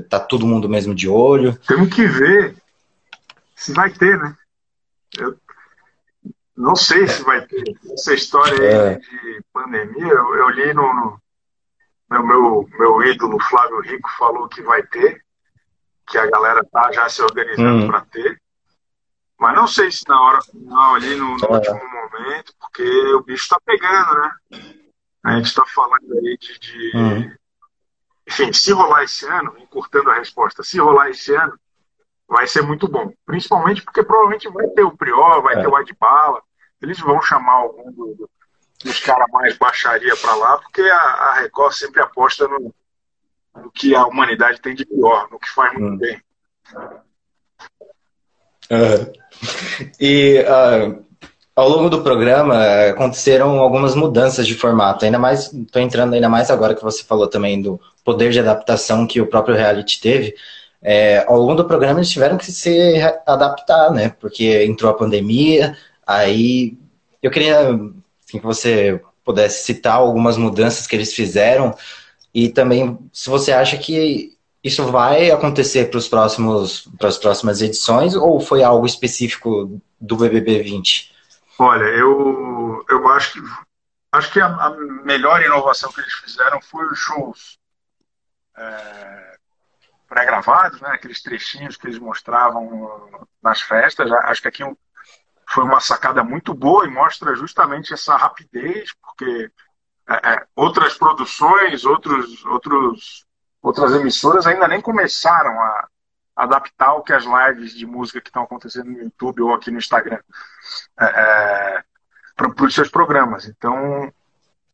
Tá 0.08 0.20
todo 0.20 0.46
mundo 0.46 0.68
mesmo 0.68 0.94
de 0.94 1.08
olho? 1.08 1.58
Temos 1.66 1.92
que 1.92 2.06
ver 2.06 2.54
se 3.56 3.72
vai 3.72 3.90
ter, 3.90 4.16
né? 4.16 4.36
Eu 5.18 5.36
não 6.56 6.76
sei 6.76 7.08
se 7.08 7.22
vai 7.24 7.44
ter. 7.46 7.64
Essa 7.92 8.14
história 8.14 8.60
aí 8.60 8.94
é. 8.94 8.98
de 8.98 9.42
pandemia, 9.52 10.06
eu, 10.06 10.34
eu 10.36 10.48
li 10.50 10.72
no, 10.72 11.18
no 12.10 12.26
meu, 12.26 12.26
meu, 12.26 12.68
meu 12.78 13.02
ídolo 13.02 13.40
Flávio 13.40 13.80
Rico 13.80 14.08
falou 14.16 14.48
que 14.48 14.62
vai 14.62 14.82
ter 14.84 15.25
que 16.06 16.18
a 16.18 16.26
galera 16.26 16.64
tá 16.70 16.90
já 16.92 17.08
se 17.08 17.22
organizando 17.22 17.82
uhum. 17.82 17.86
para 17.88 18.00
ter. 18.02 18.40
Mas 19.38 19.54
não 19.54 19.66
sei 19.66 19.90
se 19.90 20.02
na 20.08 20.20
hora 20.20 20.40
final, 20.40 20.94
ali 20.94 21.14
no, 21.16 21.36
no 21.36 21.44
é. 21.44 21.52
último 21.52 21.80
momento, 21.92 22.54
porque 22.58 22.88
o 23.14 23.22
bicho 23.22 23.42
está 23.42 23.58
pegando, 23.64 24.14
né? 24.14 24.30
A 25.24 25.36
gente 25.36 25.46
está 25.46 25.64
falando 25.66 26.12
aí 26.12 26.38
de. 26.38 26.58
de... 26.58 26.96
Uhum. 26.96 27.36
Enfim, 28.28 28.52
se 28.52 28.72
rolar 28.72 29.04
esse 29.04 29.26
ano, 29.26 29.54
encurtando 29.58 30.10
a 30.10 30.14
resposta, 30.14 30.62
se 30.62 30.78
rolar 30.80 31.10
esse 31.10 31.34
ano, 31.34 31.58
vai 32.26 32.46
ser 32.46 32.62
muito 32.62 32.88
bom. 32.88 33.12
Principalmente 33.24 33.82
porque 33.82 34.02
provavelmente 34.02 34.48
vai 34.48 34.66
ter 34.68 34.82
o 34.82 34.96
Prior, 34.96 35.42
vai 35.42 35.56
é. 35.56 35.60
ter 35.60 35.68
o 35.68 35.76
Adbala. 35.76 36.42
Eles 36.82 36.98
vão 36.98 37.22
chamar 37.22 37.52
algum 37.52 37.92
do, 37.92 38.28
dos 38.82 39.00
caras 39.00 39.26
mais 39.30 39.56
baixaria 39.56 40.16
para 40.16 40.34
lá, 40.34 40.58
porque 40.58 40.82
a, 40.82 40.98
a 40.98 41.34
Record 41.34 41.72
sempre 41.72 42.02
aposta 42.02 42.48
no, 42.48 42.74
no 43.62 43.70
que 43.70 43.94
a 43.94 44.06
humanidade 44.06 44.60
tem 44.60 44.74
de 44.74 44.84
pior, 44.84 45.28
no 45.30 45.38
que 45.38 45.48
faz 45.48 45.72
muito 45.72 45.94
hum. 45.94 45.98
bem. 45.98 46.20
E 50.00 50.40
uh, 50.40 51.04
ao 51.54 51.68
longo 51.68 51.88
do 51.88 52.02
programa 52.02 52.60
aconteceram 52.88 53.58
algumas 53.58 53.94
mudanças 53.94 54.46
de 54.46 54.54
formato, 54.54 55.04
ainda 55.04 55.18
mais, 55.18 55.52
estou 55.52 55.80
entrando 55.80 56.14
ainda 56.14 56.28
mais 56.28 56.50
agora 56.50 56.74
que 56.74 56.82
você 56.82 57.02
falou 57.04 57.28
também 57.28 57.60
do 57.62 57.80
poder 58.04 58.30
de 58.30 58.40
adaptação 58.40 59.06
que 59.06 59.20
o 59.20 59.26
próprio 59.26 59.56
reality 59.56 60.00
teve. 60.00 60.34
É, 60.82 61.24
ao 61.26 61.38
longo 61.38 61.54
do 61.54 61.64
programa 61.64 61.98
eles 61.98 62.10
tiveram 62.10 62.36
que 62.36 62.52
se 62.52 63.00
adaptar, 63.26 63.90
né? 63.90 64.10
Porque 64.20 64.64
entrou 64.64 64.90
a 64.90 64.94
pandemia, 64.94 65.76
aí 66.06 66.76
eu 67.22 67.30
queria 67.30 67.60
assim, 67.60 68.38
que 68.38 68.44
você 68.44 69.00
pudesse 69.24 69.64
citar 69.64 69.94
algumas 69.94 70.36
mudanças 70.36 70.86
que 70.86 70.94
eles 70.94 71.12
fizeram 71.12 71.74
e 72.36 72.50
também 72.50 72.98
se 73.14 73.30
você 73.30 73.50
acha 73.50 73.78
que 73.78 74.36
isso 74.62 74.84
vai 74.92 75.30
acontecer 75.30 75.88
para 75.88 75.96
os 75.96 76.06
próximos 76.06 76.86
para 76.98 77.08
as 77.08 77.16
próximas 77.16 77.62
edições 77.62 78.14
ou 78.14 78.38
foi 78.38 78.62
algo 78.62 78.84
específico 78.84 79.80
do 79.98 80.16
BBB 80.18 80.62
20? 80.62 81.14
Olha, 81.58 81.84
eu 81.84 82.84
eu 82.90 83.08
acho 83.08 83.32
que 83.32 83.40
acho 84.12 84.30
que 84.30 84.38
a, 84.38 84.48
a 84.48 84.70
melhor 85.02 85.42
inovação 85.42 85.90
que 85.90 85.98
eles 85.98 86.12
fizeram 86.12 86.60
foi 86.60 86.84
os 86.88 86.98
shows 86.98 87.58
é, 88.54 89.36
pré-gravados, 90.06 90.78
né? 90.82 90.90
Aqueles 90.90 91.22
trechinhos 91.22 91.78
que 91.78 91.86
eles 91.86 91.98
mostravam 91.98 93.26
nas 93.42 93.62
festas. 93.62 94.12
Acho 94.12 94.42
que 94.42 94.48
aqui 94.48 94.62
foi 95.48 95.64
uma 95.64 95.80
sacada 95.80 96.22
muito 96.22 96.52
boa 96.52 96.84
e 96.84 96.90
mostra 96.90 97.34
justamente 97.34 97.94
essa 97.94 98.14
rapidez, 98.14 98.92
porque 99.00 99.50
é, 100.08 100.34
é, 100.34 100.46
outras 100.54 100.96
produções, 100.96 101.84
outros, 101.84 102.44
outros, 102.44 103.26
outras 103.60 103.92
emissoras 103.92 104.46
ainda 104.46 104.68
nem 104.68 104.80
começaram 104.80 105.60
a 105.60 105.88
adaptar 106.36 106.94
o 106.94 107.02
que 107.02 107.12
as 107.12 107.24
lives 107.24 107.74
de 107.74 107.86
música 107.86 108.20
que 108.20 108.28
estão 108.28 108.44
acontecendo 108.44 108.90
no 108.90 108.98
YouTube 108.98 109.42
ou 109.42 109.54
aqui 109.54 109.70
no 109.70 109.78
Instagram 109.78 110.20
é, 111.00 111.04
é 111.04 111.84
para 112.36 112.66
os 112.66 112.74
seus 112.74 112.90
programas. 112.90 113.46
Então, 113.46 114.12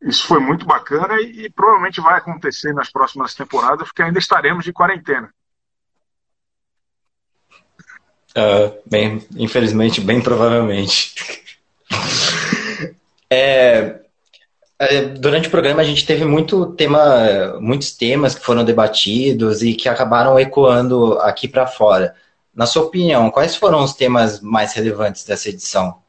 isso 0.02 0.26
foi 0.26 0.40
muito 0.40 0.66
bacana 0.66 1.20
e, 1.20 1.44
e, 1.44 1.50
provavelmente 1.50 2.00
vai 2.00 2.18
acontecer 2.18 2.74
nas 2.74 2.90
próximas 2.90 3.34
temporadas, 3.34 3.86
porque 3.86 4.02
ainda 4.02 4.18
estaremos 4.18 4.64
de 4.64 4.72
quarentena. 4.72 5.32
Uh, 8.30 8.82
bem, 8.84 9.26
infelizmente, 9.36 10.00
bem 10.00 10.20
provavelmente. 10.20 11.14
é, 13.30 14.01
durante 15.18 15.48
o 15.48 15.50
programa 15.50 15.82
a 15.82 15.84
gente 15.84 16.06
teve 16.06 16.24
muito 16.24 16.74
tema, 16.74 17.58
muitos 17.60 17.92
temas 17.92 18.34
que 18.34 18.44
foram 18.44 18.64
debatidos 18.64 19.62
e 19.62 19.74
que 19.74 19.88
acabaram 19.88 20.38
ecoando 20.38 21.18
aqui 21.20 21.46
para 21.46 21.66
fora. 21.66 22.14
Na 22.54 22.66
sua 22.66 22.82
opinião, 22.82 23.30
quais 23.30 23.56
foram 23.56 23.82
os 23.82 23.94
temas 23.94 24.40
mais 24.40 24.74
relevantes 24.74 25.24
dessa 25.24 25.48
edição? 25.48 26.02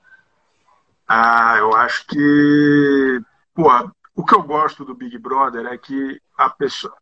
Ah, 1.08 1.56
eu 1.58 1.74
acho 1.76 2.06
que, 2.08 3.22
pô, 3.54 3.70
o 4.16 4.26
que 4.26 4.36
eu 4.36 4.44
gosto 4.44 4.84
do 4.84 4.96
Big 4.96 5.18
Brother 5.18 5.66
é 5.68 5.78
que 5.78 6.20
pessoa, 6.58 6.94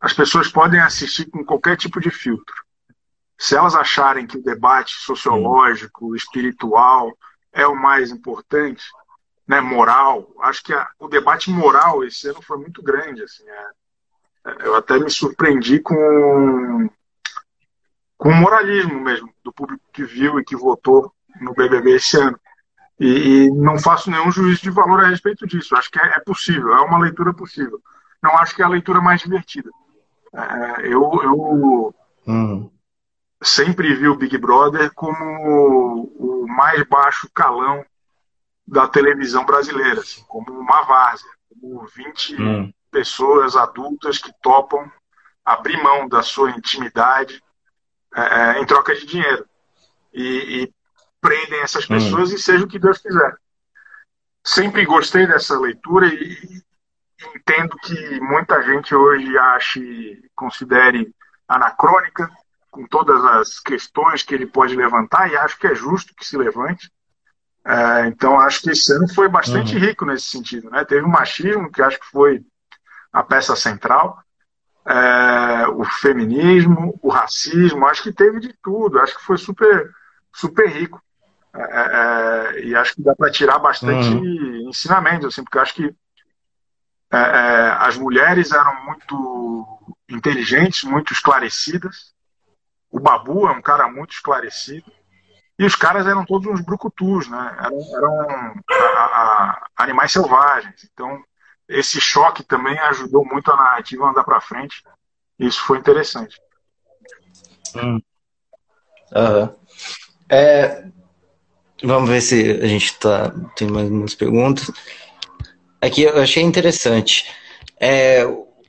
as 0.00 0.12
pessoas 0.12 0.48
podem 0.48 0.80
assistir 0.80 1.26
com 1.26 1.44
qualquer 1.44 1.76
tipo 1.76 2.00
de 2.00 2.10
filtro. 2.10 2.54
Se 3.38 3.56
elas 3.56 3.74
acharem 3.74 4.26
que 4.26 4.38
o 4.38 4.42
debate 4.42 4.94
sociológico, 4.94 6.14
espiritual 6.14 7.12
é 7.52 7.66
o 7.66 7.74
mais 7.74 8.10
importante, 8.10 8.84
né, 9.52 9.60
moral. 9.60 10.26
Acho 10.40 10.64
que 10.64 10.72
a, 10.72 10.88
o 10.98 11.08
debate 11.08 11.50
moral 11.50 12.02
esse 12.04 12.26
ano 12.28 12.40
foi 12.40 12.56
muito 12.56 12.82
grande. 12.82 13.22
Assim, 13.22 13.44
é, 13.46 14.50
é, 14.50 14.66
eu 14.66 14.74
até 14.74 14.98
me 14.98 15.10
surpreendi 15.10 15.78
com, 15.78 16.88
com 18.16 18.30
o 18.30 18.34
moralismo 18.34 18.98
mesmo 18.98 19.32
do 19.44 19.52
público 19.52 19.84
que 19.92 20.04
viu 20.04 20.40
e 20.40 20.44
que 20.44 20.56
votou 20.56 21.12
no 21.38 21.52
BBB 21.52 21.96
esse 21.96 22.18
ano. 22.18 22.38
E, 22.98 23.06
e 23.44 23.50
não 23.50 23.78
faço 23.78 24.10
nenhum 24.10 24.30
juízo 24.30 24.62
de 24.62 24.70
valor 24.70 25.04
a 25.04 25.08
respeito 25.08 25.46
disso. 25.46 25.76
Acho 25.76 25.90
que 25.90 25.98
é, 25.98 26.16
é 26.16 26.20
possível, 26.20 26.72
é 26.72 26.80
uma 26.80 26.98
leitura 26.98 27.34
possível. 27.34 27.78
Não 28.22 28.38
acho 28.38 28.54
que 28.54 28.62
é 28.62 28.64
a 28.64 28.70
leitura 28.70 29.02
mais 29.02 29.20
divertida. 29.20 29.70
É, 30.34 30.86
eu, 30.86 31.10
eu 31.22 31.94
uhum. 32.26 32.70
sempre 33.42 33.94
vi 33.94 34.08
o 34.08 34.16
Big 34.16 34.38
Brother 34.38 34.90
como 34.94 35.22
o 36.18 36.46
mais 36.48 36.82
baixo 36.84 37.28
calão 37.34 37.84
da 38.66 38.88
televisão 38.88 39.44
brasileira, 39.44 40.00
assim, 40.00 40.22
como 40.28 40.52
uma 40.52 40.82
várzea, 40.82 41.30
como 41.48 41.86
20 41.86 42.42
hum. 42.42 42.72
pessoas 42.90 43.56
adultas 43.56 44.18
que 44.18 44.32
topam 44.42 44.90
abrir 45.44 45.80
mão 45.82 46.08
da 46.08 46.22
sua 46.22 46.50
intimidade 46.50 47.42
é, 48.14 48.20
é 48.20 48.60
em 48.60 48.66
troca 48.66 48.94
de 48.94 49.06
dinheiro. 49.06 49.46
E, 50.12 50.62
e 50.62 50.74
prendem 51.20 51.60
essas 51.60 51.84
hum. 51.84 51.94
pessoas 51.94 52.30
hum. 52.30 52.34
e 52.34 52.38
seja 52.38 52.64
o 52.64 52.68
que 52.68 52.78
Deus 52.78 52.98
quiser. 52.98 53.36
Sempre 54.44 54.84
gostei 54.84 55.26
dessa 55.26 55.58
leitura 55.58 56.06
e, 56.06 56.32
e 56.32 56.62
entendo 57.36 57.76
que 57.78 58.20
muita 58.20 58.62
gente 58.62 58.94
hoje 58.94 59.38
ache, 59.38 60.30
considere 60.34 61.14
anacrônica, 61.46 62.28
com 62.70 62.86
todas 62.86 63.22
as 63.24 63.60
questões 63.60 64.22
que 64.22 64.34
ele 64.34 64.46
pode 64.46 64.74
levantar, 64.74 65.30
e 65.30 65.36
acho 65.36 65.58
que 65.58 65.66
é 65.66 65.74
justo 65.74 66.14
que 66.14 66.24
se 66.24 66.36
levante 66.38 66.90
É, 67.64 68.06
então 68.06 68.40
acho 68.40 68.62
que 68.62 68.70
esse 68.70 68.92
ano 68.92 69.08
foi 69.14 69.28
bastante 69.28 69.74
uhum. 69.74 69.80
rico 69.80 70.04
nesse 70.04 70.26
sentido. 70.26 70.70
Né? 70.70 70.84
Teve 70.84 71.02
o 71.02 71.08
machismo, 71.08 71.70
que 71.70 71.82
acho 71.82 71.98
que 71.98 72.06
foi 72.06 72.44
a 73.12 73.22
peça 73.22 73.54
central, 73.54 74.18
é, 74.84 75.66
o 75.68 75.84
feminismo, 75.84 76.98
o 77.02 77.08
racismo, 77.08 77.86
acho 77.86 78.02
que 78.02 78.12
teve 78.12 78.40
de 78.40 78.52
tudo, 78.62 78.98
acho 78.98 79.16
que 79.16 79.24
foi 79.24 79.36
super, 79.36 79.90
super 80.32 80.68
rico. 80.68 81.00
É, 81.54 81.60
é, 81.60 82.56
é 82.56 82.64
e 82.64 82.74
acho 82.74 82.94
que 82.94 83.02
dá 83.02 83.14
para 83.14 83.30
tirar 83.30 83.58
bastante 83.58 84.08
uhum. 84.08 84.68
ensinamentos, 84.68 85.26
assim, 85.26 85.44
porque 85.44 85.58
acho 85.58 85.74
que 85.74 85.94
é, 87.12 87.76
as 87.78 87.96
mulheres 87.96 88.52
eram 88.52 88.84
muito 88.86 89.96
inteligentes, 90.08 90.82
muito 90.84 91.12
esclarecidas. 91.12 92.12
O 92.90 92.98
Babu 92.98 93.46
é 93.46 93.52
um 93.52 93.62
cara 93.62 93.88
muito 93.88 94.12
esclarecido. 94.12 94.90
E 95.62 95.64
os 95.64 95.76
caras 95.76 96.08
eram 96.08 96.24
todos 96.24 96.48
uns 96.48 96.60
brucutus, 96.60 97.28
né? 97.28 97.56
Eram, 97.60 97.96
eram 97.96 98.20
a, 98.68 99.04
a, 99.04 99.66
animais 99.76 100.10
selvagens. 100.10 100.74
Então, 100.92 101.22
esse 101.68 102.00
choque 102.00 102.42
também 102.42 102.76
ajudou 102.80 103.24
muito 103.24 103.48
a 103.52 103.56
narrativa 103.56 104.04
a 104.04 104.10
andar 104.10 104.24
para 104.24 104.40
frente. 104.40 104.82
Isso 105.38 105.62
foi 105.62 105.78
interessante. 105.78 106.36
Hum. 107.76 108.00
Uhum. 109.14 109.54
É, 110.28 110.84
vamos 111.84 112.10
ver 112.10 112.22
se 112.22 112.58
a 112.60 112.66
gente 112.66 112.98
tá, 112.98 113.32
tem 113.54 113.70
mais 113.70 113.88
umas 113.88 114.16
perguntas. 114.16 114.68
Aqui 115.80 116.02
eu 116.02 116.20
achei 116.20 116.42
interessante. 116.42 117.32
É, 117.78 118.24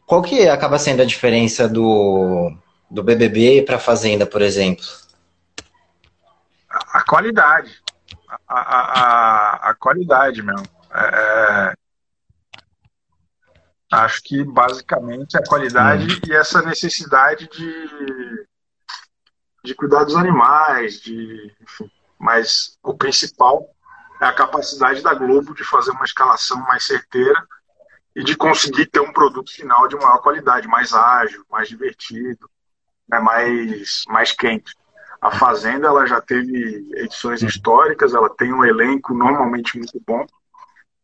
qual 0.05 0.21
que 0.21 0.47
acaba 0.47 0.77
sendo 0.77 1.01
a 1.01 1.05
diferença 1.05 1.67
do, 1.67 2.55
do 2.88 3.01
BBB 3.01 3.63
para 3.63 3.79
Fazenda, 3.79 4.27
por 4.27 4.43
exemplo? 4.43 4.85
A 6.92 7.04
qualidade. 7.04 7.82
A, 8.48 8.60
a, 8.60 9.70
a, 9.70 9.75
qualidade 9.75 10.42
mesmo. 10.42 10.68
É, 10.92 11.72
é 11.72 11.74
Acho 13.94 14.24
que 14.24 14.44
basicamente 14.44 15.38
a 15.38 15.44
qualidade 15.44 16.16
hum. 16.16 16.20
e 16.28 16.34
essa 16.34 16.63
necessidade 16.63 17.48
de, 17.48 18.48
de 19.63 19.75
cuidar 19.75 20.04
dos 20.04 20.16
animais, 20.16 21.00
de, 21.00 21.56
enfim. 21.62 21.92
Mas 22.18 22.75
o 22.82 22.96
principal 22.96 23.70
é 24.20 24.25
a 24.25 24.34
capacidade 24.34 25.04
da 25.04 25.13
Globo 25.13 25.54
de 25.54 25.63
fazer 25.63 25.92
uma 25.92 26.06
escalação 26.06 26.58
mais 26.62 26.86
certeira 26.86 27.46
e 28.16 28.24
de 28.24 28.36
conseguir 28.36 28.88
ter 28.88 29.00
um 29.00 29.13
produto 29.13 29.52
final 29.52 29.88
de 29.88 29.96
maior 29.96 30.20
qualidade, 30.20 30.68
mais 30.68 30.92
ágil, 30.94 31.46
mais 31.52 31.68
divertido, 31.68 32.50
né, 33.08 33.20
mais, 33.20 34.04
mais 34.08 34.32
quente. 34.32 34.74
A 35.24 35.32
Fazenda 35.32 35.88
ela 35.88 36.06
já 36.06 36.20
teve 36.20 36.86
edições 36.98 37.42
históricas, 37.42 38.13
ela 38.13 38.30
tem 38.30 38.51
um 38.51 38.65
elenco 38.65 39.13
normalmente 39.13 39.77
muito 39.77 39.98
bom, 40.06 40.25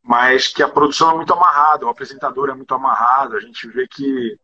mas 0.04 0.50
que 0.50 0.62
a 0.62 0.68
produção 0.68 1.12
é 1.12 1.16
muito 1.16 1.32
amarrada, 1.32 1.86
o 1.86 1.90
apresentador 1.90 2.50
é 2.50 2.54
muito 2.54 2.76
amarrado. 2.76 3.38
A 3.38 3.40
gente 3.40 3.66
vê 3.70 3.88
que 3.88 4.38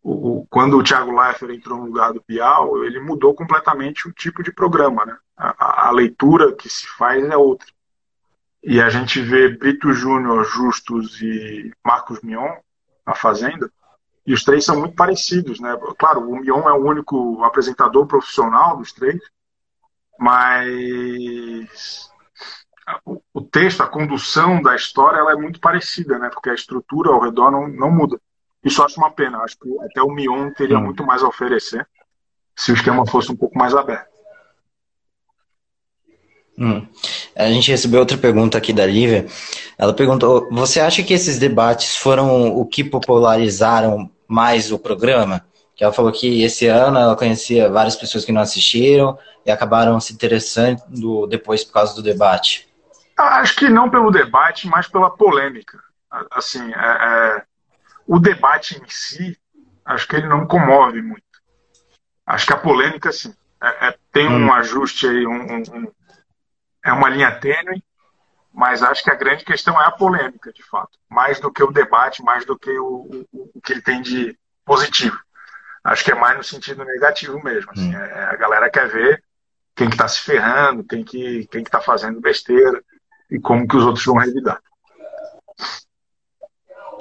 o, 0.00 0.46
quando 0.48 0.78
o 0.78 0.82
Thiago 0.84 1.10
Leifert 1.10 1.50
entrou 1.52 1.78
no 1.78 1.86
lugar 1.86 2.12
do 2.12 2.22
Bial, 2.24 2.84
ele 2.84 3.00
mudou 3.00 3.34
completamente 3.34 4.06
o 4.06 4.12
tipo 4.12 4.44
de 4.44 4.52
programa. 4.52 5.04
Né? 5.04 5.16
A, 5.36 5.88
a 5.88 5.90
leitura 5.90 6.54
que 6.54 6.68
se 6.68 6.86
faz 6.96 7.24
é 7.24 7.36
outra. 7.36 7.66
E 8.62 8.80
a 8.80 8.88
gente 8.90 9.20
vê 9.20 9.48
Brito 9.48 9.92
Júnior, 9.92 10.44
Justus 10.44 11.20
e 11.20 11.72
Marcos 11.84 12.20
Mion 12.22 12.54
na 13.04 13.16
Fazenda, 13.16 13.72
e 14.30 14.32
os 14.32 14.44
três 14.44 14.64
são 14.64 14.78
muito 14.78 14.94
parecidos. 14.94 15.58
Né? 15.58 15.76
Claro, 15.98 16.20
o 16.20 16.36
Mion 16.36 16.60
é 16.68 16.72
o 16.72 16.86
único 16.86 17.42
apresentador 17.42 18.06
profissional 18.06 18.76
dos 18.76 18.92
três, 18.92 19.20
mas 20.16 22.08
o 23.34 23.40
texto, 23.40 23.82
a 23.82 23.88
condução 23.88 24.62
da 24.62 24.76
história, 24.76 25.18
ela 25.18 25.32
é 25.32 25.34
muito 25.34 25.58
parecida, 25.58 26.16
né? 26.16 26.30
Porque 26.32 26.48
a 26.48 26.54
estrutura 26.54 27.10
ao 27.10 27.20
redor 27.20 27.50
não, 27.50 27.66
não 27.66 27.90
muda. 27.90 28.20
Isso 28.64 28.80
acho 28.84 29.00
uma 29.00 29.10
pena. 29.10 29.38
Acho 29.38 29.58
que 29.58 29.68
até 29.80 30.00
o 30.00 30.12
Mion 30.12 30.52
teria 30.52 30.78
hum. 30.78 30.84
muito 30.84 31.04
mais 31.04 31.24
a 31.24 31.28
oferecer 31.28 31.84
se 32.54 32.70
o 32.70 32.74
esquema 32.74 33.04
fosse 33.04 33.32
um 33.32 33.36
pouco 33.36 33.58
mais 33.58 33.74
aberto. 33.74 34.10
Hum. 36.56 36.86
A 37.34 37.48
gente 37.48 37.72
recebeu 37.72 37.98
outra 37.98 38.16
pergunta 38.16 38.56
aqui 38.56 38.72
da 38.72 38.86
Lívia. 38.86 39.26
Ela 39.76 39.92
perguntou: 39.92 40.48
Você 40.52 40.78
acha 40.78 41.02
que 41.02 41.14
esses 41.14 41.36
debates 41.36 41.96
foram 41.96 42.56
o 42.56 42.64
que 42.64 42.84
popularizaram 42.84 44.08
mais 44.30 44.70
o 44.70 44.78
programa? 44.78 45.44
Que 45.74 45.82
ela 45.82 45.92
falou 45.92 46.12
que 46.12 46.42
esse 46.42 46.66
ano 46.66 46.98
ela 46.98 47.16
conhecia 47.16 47.68
várias 47.68 47.96
pessoas 47.96 48.24
que 48.24 48.32
não 48.32 48.40
assistiram 48.40 49.18
e 49.44 49.50
acabaram 49.50 49.98
se 49.98 50.12
interessando 50.12 51.26
depois 51.26 51.64
por 51.64 51.72
causa 51.72 51.94
do 51.94 52.02
debate. 52.02 52.68
Acho 53.16 53.56
que 53.56 53.68
não 53.68 53.90
pelo 53.90 54.10
debate, 54.10 54.68
mas 54.68 54.86
pela 54.86 55.10
polêmica. 55.10 55.78
Assim, 56.30 56.72
é, 56.72 56.78
é, 56.78 57.42
o 58.06 58.18
debate 58.18 58.80
em 58.80 58.88
si, 58.88 59.38
acho 59.84 60.06
que 60.08 60.16
ele 60.16 60.28
não 60.28 60.46
comove 60.46 61.02
muito. 61.02 61.22
Acho 62.26 62.46
que 62.46 62.52
a 62.52 62.58
polêmica, 62.58 63.12
sim. 63.12 63.34
É, 63.62 63.88
é 63.88 63.94
tem 64.12 64.28
um 64.28 64.46
hum. 64.46 64.52
ajuste 64.52 65.06
aí, 65.06 65.26
um, 65.26 65.32
um, 65.32 65.62
um, 65.74 65.92
é 66.84 66.92
uma 66.92 67.10
linha 67.10 67.30
tênue, 67.32 67.82
mas 68.52 68.82
acho 68.82 69.02
que 69.02 69.10
a 69.10 69.14
grande 69.14 69.44
questão 69.44 69.80
é 69.80 69.86
a 69.86 69.90
polêmica, 69.90 70.52
de 70.52 70.62
fato. 70.62 70.98
Mais 71.08 71.40
do 71.40 71.52
que 71.52 71.62
o 71.62 71.70
debate, 71.70 72.22
mais 72.22 72.44
do 72.44 72.58
que 72.58 72.70
o, 72.78 73.26
o, 73.32 73.50
o 73.54 73.60
que 73.60 73.72
ele 73.72 73.82
tem 73.82 74.02
de 74.02 74.36
positivo. 74.64 75.18
Acho 75.84 76.04
que 76.04 76.12
é 76.12 76.14
mais 76.14 76.36
no 76.36 76.44
sentido 76.44 76.84
negativo 76.84 77.42
mesmo. 77.42 77.70
Assim, 77.70 77.94
hum. 77.94 77.98
É, 77.98 78.24
a 78.24 78.36
galera 78.36 78.70
quer 78.70 78.88
ver 78.88 79.22
quem 79.74 79.88
que 79.88 79.94
está 79.94 80.06
se 80.08 80.20
ferrando, 80.20 80.84
quem 80.84 81.02
que 81.02 81.46
quem 81.50 81.62
que 81.62 81.68
está 81.68 81.80
fazendo 81.80 82.20
besteira 82.20 82.82
e 83.30 83.38
como 83.38 83.66
que 83.66 83.76
os 83.76 83.84
outros 83.84 84.04
vão 84.04 84.16
revidar. 84.16 84.60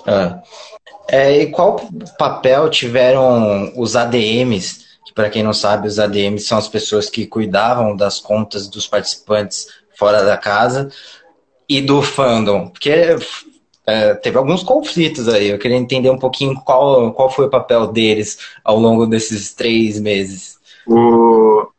Ah. 0.08 0.42
É, 1.10 1.42
e 1.42 1.52
qual 1.52 1.80
papel 2.18 2.70
tiveram 2.70 3.74
os 3.76 3.96
ADMs? 3.96 4.88
Que 5.06 5.14
para 5.14 5.30
quem 5.30 5.44
não 5.44 5.54
sabe, 5.54 5.88
os 5.88 6.00
ADMs 6.00 6.46
são 6.46 6.58
as 6.58 6.68
pessoas 6.68 7.10
que 7.10 7.26
cuidavam 7.26 7.96
das 7.96 8.20
contas 8.20 8.68
dos 8.68 8.88
participantes 8.88 9.68
fora 9.98 10.24
da 10.24 10.38
casa 10.38 10.90
e 11.70 11.82
do 11.82 12.02
fandom, 12.02 12.68
porque 12.70 12.92
é, 13.86 14.16
teve 14.16 14.38
alguns 14.38 14.64
conflitos 14.64 15.30
aí. 15.30 15.50
Eu 15.50 15.60
queria 15.60 15.78
entender 15.78 16.10
um 16.10 16.18
pouquinho 16.18 16.56
qual, 16.62 17.14
qual 17.14 17.30
foi 17.30 17.46
o 17.46 17.50
papel 17.50 17.88
deles 17.88 18.40
ao 18.64 18.80
longo 18.80 19.06
desses 19.06 19.54
três 19.54 20.00
meses. 20.00 20.58
O, 20.88 21.70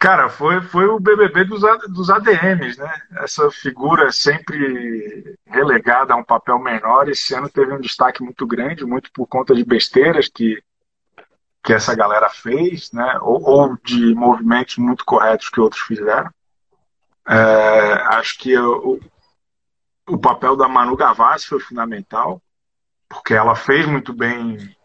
Cara, 0.00 0.30
foi, 0.30 0.62
foi 0.62 0.86
o 0.86 0.98
BBB 0.98 1.44
dos, 1.44 1.60
dos 1.90 2.08
ADMs, 2.08 2.78
né? 2.78 3.02
Essa 3.18 3.50
figura 3.50 4.10
sempre 4.10 5.36
relegada 5.46 6.14
a 6.14 6.16
um 6.16 6.24
papel 6.24 6.58
menor, 6.58 7.06
esse 7.10 7.34
ano 7.34 7.50
teve 7.50 7.74
um 7.74 7.80
destaque 7.80 8.22
muito 8.22 8.46
grande, 8.46 8.86
muito 8.86 9.12
por 9.12 9.26
conta 9.26 9.54
de 9.54 9.62
besteiras 9.62 10.26
que, 10.26 10.58
que 11.62 11.74
essa 11.74 11.94
galera 11.94 12.30
fez, 12.30 12.90
né? 12.92 13.18
Ou, 13.20 13.42
ou 13.42 13.76
de 13.84 14.14
movimentos 14.14 14.78
muito 14.78 15.04
corretos 15.04 15.50
que 15.50 15.60
outros 15.60 15.82
fizeram. 15.82 16.30
É, 17.30 17.92
acho 18.16 18.36
que 18.38 18.58
o, 18.58 18.98
o 20.08 20.18
papel 20.18 20.56
da 20.56 20.68
Manu 20.68 20.96
Gavassi 20.96 21.46
foi 21.46 21.60
fundamental, 21.60 22.42
porque 23.08 23.34
ela 23.34 23.54
fez 23.54 23.86
muito 23.86 24.12
bem, 24.12 24.76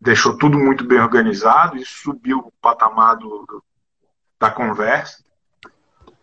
deixou 0.00 0.38
tudo 0.38 0.56
muito 0.56 0.84
bem 0.84 1.00
organizado 1.00 1.76
e 1.76 1.84
subiu 1.84 2.38
o 2.38 2.52
patamar 2.62 3.16
do, 3.16 3.64
da 4.38 4.48
conversa. 4.48 5.24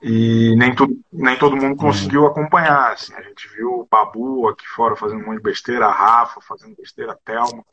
E 0.02 0.56
nem, 0.56 0.74
tudo, 0.74 0.98
nem 1.12 1.38
todo 1.38 1.58
mundo 1.58 1.76
conseguiu 1.76 2.22
uhum. 2.22 2.28
acompanhar. 2.28 2.94
Assim. 2.94 3.14
A 3.14 3.22
gente 3.22 3.50
viu 3.50 3.80
o 3.80 3.88
Babu 3.90 4.48
aqui 4.48 4.66
fora 4.68 4.96
fazendo 4.96 5.24
um 5.24 5.26
monte 5.26 5.38
de 5.38 5.44
besteira, 5.44 5.88
a 5.88 5.92
Rafa 5.92 6.40
fazendo 6.40 6.76
besteira, 6.76 7.12
a 7.12 7.16
Thelma. 7.16 7.66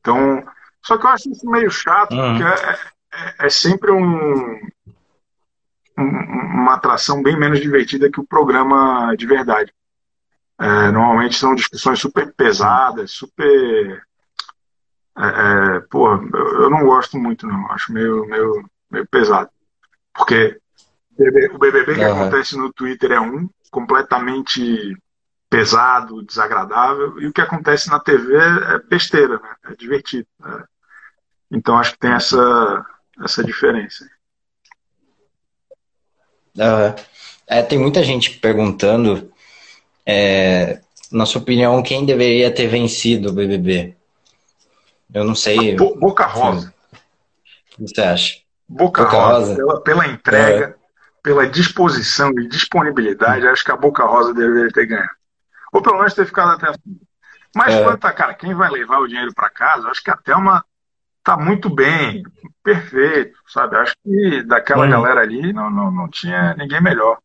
Então, 0.00 0.42
só 0.80 0.96
que 0.96 1.04
eu 1.04 1.10
acho 1.10 1.30
isso 1.30 1.50
meio 1.50 1.70
chato, 1.70 2.14
uhum. 2.14 2.38
porque 2.38 2.44
é, 2.44 2.70
é, 3.12 3.46
é 3.46 3.50
sempre 3.50 3.90
um, 3.90 4.60
uma 5.96 6.74
atração 6.74 7.22
bem 7.22 7.38
menos 7.38 7.60
divertida 7.60 8.10
que 8.10 8.20
o 8.20 8.26
programa 8.26 9.14
de 9.16 9.26
verdade. 9.26 9.72
É, 10.58 10.90
normalmente 10.90 11.36
são 11.36 11.54
discussões 11.54 11.98
super 11.98 12.32
pesadas, 12.34 13.10
super. 13.12 14.02
É, 15.18 15.26
é, 15.76 15.80
porra, 15.90 16.22
eu, 16.32 16.62
eu, 16.62 16.70
não 16.70 16.84
gosto 16.84 17.18
muito, 17.18 17.46
não. 17.46 17.70
Acho 17.72 17.92
meio, 17.92 18.26
meio, 18.26 18.64
meio 18.90 19.06
pesado. 19.06 19.50
Porque 20.14 20.58
o 21.52 21.58
BBB 21.58 21.94
que 21.94 22.04
uhum. 22.04 22.12
acontece 22.12 22.56
no 22.56 22.72
Twitter 22.72 23.12
é 23.12 23.20
um, 23.20 23.48
completamente 23.70 24.96
pesado, 25.48 26.22
desagradável, 26.22 27.20
e 27.20 27.26
o 27.26 27.32
que 27.32 27.40
acontece 27.40 27.88
na 27.88 28.00
TV 28.00 28.34
é 28.36 28.78
besteira, 28.80 29.38
né? 29.38 29.56
é 29.66 29.74
divertido. 29.74 30.26
Né? 30.40 30.64
Então 31.50 31.78
acho 31.78 31.92
que 31.92 31.98
tem 31.98 32.12
essa, 32.12 32.84
essa 33.22 33.44
diferença. 33.44 34.06
Uhum. 36.56 36.94
É, 37.46 37.62
tem 37.62 37.78
muita 37.78 38.02
gente 38.02 38.38
perguntando, 38.38 39.30
é, 40.04 40.80
na 41.12 41.24
sua 41.24 41.40
opinião, 41.40 41.82
quem 41.82 42.04
deveria 42.04 42.50
ter 42.50 42.66
vencido 42.66 43.30
o 43.30 43.32
BBB? 43.32 43.94
Eu 45.12 45.24
não 45.24 45.34
sei. 45.34 45.76
Boca 45.76 46.26
Rosa. 46.26 46.74
O 47.72 47.76
que 47.76 47.94
você 47.94 48.00
acha? 48.00 48.36
Boca, 48.68 49.04
Boca 49.04 49.16
Rosa, 49.16 49.38
Rosa. 49.38 49.56
Pela, 49.56 49.80
pela 49.82 50.06
entrega, 50.08 50.76
pela 51.22 51.46
disposição 51.46 52.30
e 52.38 52.48
disponibilidade, 52.48 53.46
acho 53.46 53.64
que 53.64 53.70
a 53.70 53.76
Boca 53.76 54.04
Rosa 54.04 54.34
deveria 54.34 54.70
ter 54.72 54.86
ganho. 54.86 55.10
Ou 55.72 55.80
pelo 55.80 55.98
menos 55.98 56.14
ter 56.14 56.26
ficado 56.26 56.50
até. 56.50 56.76
Mas 57.54 57.74
é. 57.74 57.82
quanto 57.82 58.04
a, 58.06 58.12
cara, 58.12 58.34
quem 58.34 58.54
vai 58.54 58.70
levar 58.70 58.98
o 58.98 59.06
dinheiro 59.06 59.32
para 59.34 59.50
casa, 59.50 59.88
acho 59.88 60.02
que 60.02 60.10
a 60.10 60.16
Thelma 60.16 60.64
tá 61.26 61.36
muito 61.36 61.68
bem, 61.68 62.22
perfeito, 62.62 63.36
sabe? 63.48 63.76
Acho 63.76 63.96
que 64.04 64.44
daquela 64.44 64.86
hum. 64.86 64.90
galera 64.90 65.22
ali 65.22 65.52
não, 65.52 65.68
não, 65.68 65.90
não 65.90 66.08
tinha 66.08 66.54
ninguém 66.54 66.80
melhor. 66.80 67.18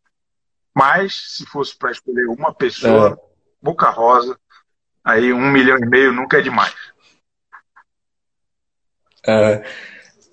Mas, 0.73 1.35
se 1.37 1.45
fosse 1.45 1.77
para 1.77 1.91
escolher 1.91 2.25
uma 2.25 2.51
pessoa, 2.51 3.11
é. 3.11 3.31
Boca 3.61 3.91
Rosa, 3.91 4.35
aí 5.03 5.31
um 5.31 5.51
milhão 5.51 5.77
e 5.77 5.85
meio 5.85 6.11
nunca 6.11 6.39
é 6.39 6.41
demais. 6.41 6.73
Uh, 9.19 9.63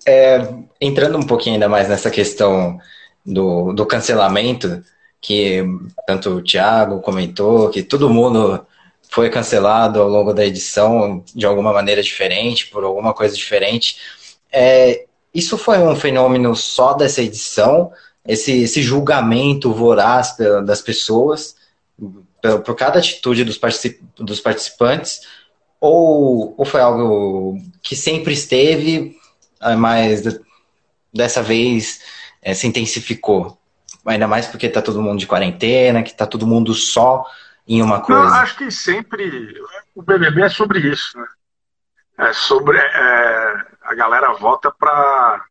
é, 0.07 0.39
entrando 0.81 1.19
um 1.19 1.27
pouquinho 1.27 1.53
ainda 1.53 1.69
mais 1.69 1.87
nessa 1.87 2.09
questão 2.09 2.79
do, 3.23 3.71
do 3.73 3.85
cancelamento, 3.85 4.83
que 5.21 5.63
tanto 6.07 6.37
o 6.37 6.41
Thiago 6.41 7.01
comentou, 7.01 7.69
que 7.69 7.83
todo 7.83 8.09
mundo 8.09 8.65
foi 9.09 9.27
cancelado 9.29 9.99
ao 9.99 10.07
longo 10.07 10.33
da 10.33 10.45
edição 10.45 11.23
de 11.33 11.43
alguma 11.43 11.73
maneira 11.73 12.01
diferente, 12.01 12.67
por 12.67 12.83
alguma 12.83 13.11
coisa 13.11 13.35
diferente. 13.35 13.97
É, 14.51 15.05
isso 15.33 15.57
foi 15.57 15.79
um 15.79 15.95
fenômeno 15.95 16.55
só 16.55 16.93
dessa 16.93 17.21
edição, 17.21 17.91
esse, 18.25 18.61
esse 18.61 18.83
julgamento 18.83 19.73
voraz 19.73 20.37
das 20.63 20.81
pessoas 20.81 21.55
por, 22.39 22.61
por 22.61 22.75
cada 22.75 22.99
atitude 22.99 23.43
dos, 23.43 23.57
particip, 23.57 23.99
dos 24.15 24.39
participantes, 24.39 25.21
ou, 25.81 26.53
ou 26.55 26.63
foi 26.63 26.79
algo 26.79 27.57
que 27.81 27.95
sempre 27.95 28.33
esteve, 28.33 29.17
ah, 29.59 29.75
mas 29.75 30.21
dessa 31.11 31.41
vez 31.41 32.01
é, 32.43 32.53
se 32.53 32.67
intensificou? 32.67 33.57
Ainda 34.05 34.27
mais 34.27 34.45
porque 34.45 34.67
está 34.67 34.83
todo 34.83 35.01
mundo 35.01 35.19
de 35.19 35.27
quarentena, 35.27 36.03
que 36.03 36.11
está 36.11 36.27
todo 36.27 36.45
mundo 36.45 36.75
só 36.75 37.25
em 37.69 37.83
uma 37.83 38.01
coisa. 38.01 38.23
Não, 38.23 38.33
acho 38.33 38.57
que 38.57 38.71
sempre 38.71 39.53
o 39.93 40.01
BBB 40.01 40.41
é 40.41 40.49
sobre 40.49 40.79
isso, 40.79 41.15
né? 41.17 41.27
É 42.17 42.33
sobre 42.33 42.77
é, 42.79 43.65
a 43.83 43.93
galera 43.93 44.33
vota 44.33 44.71
para 44.71 45.45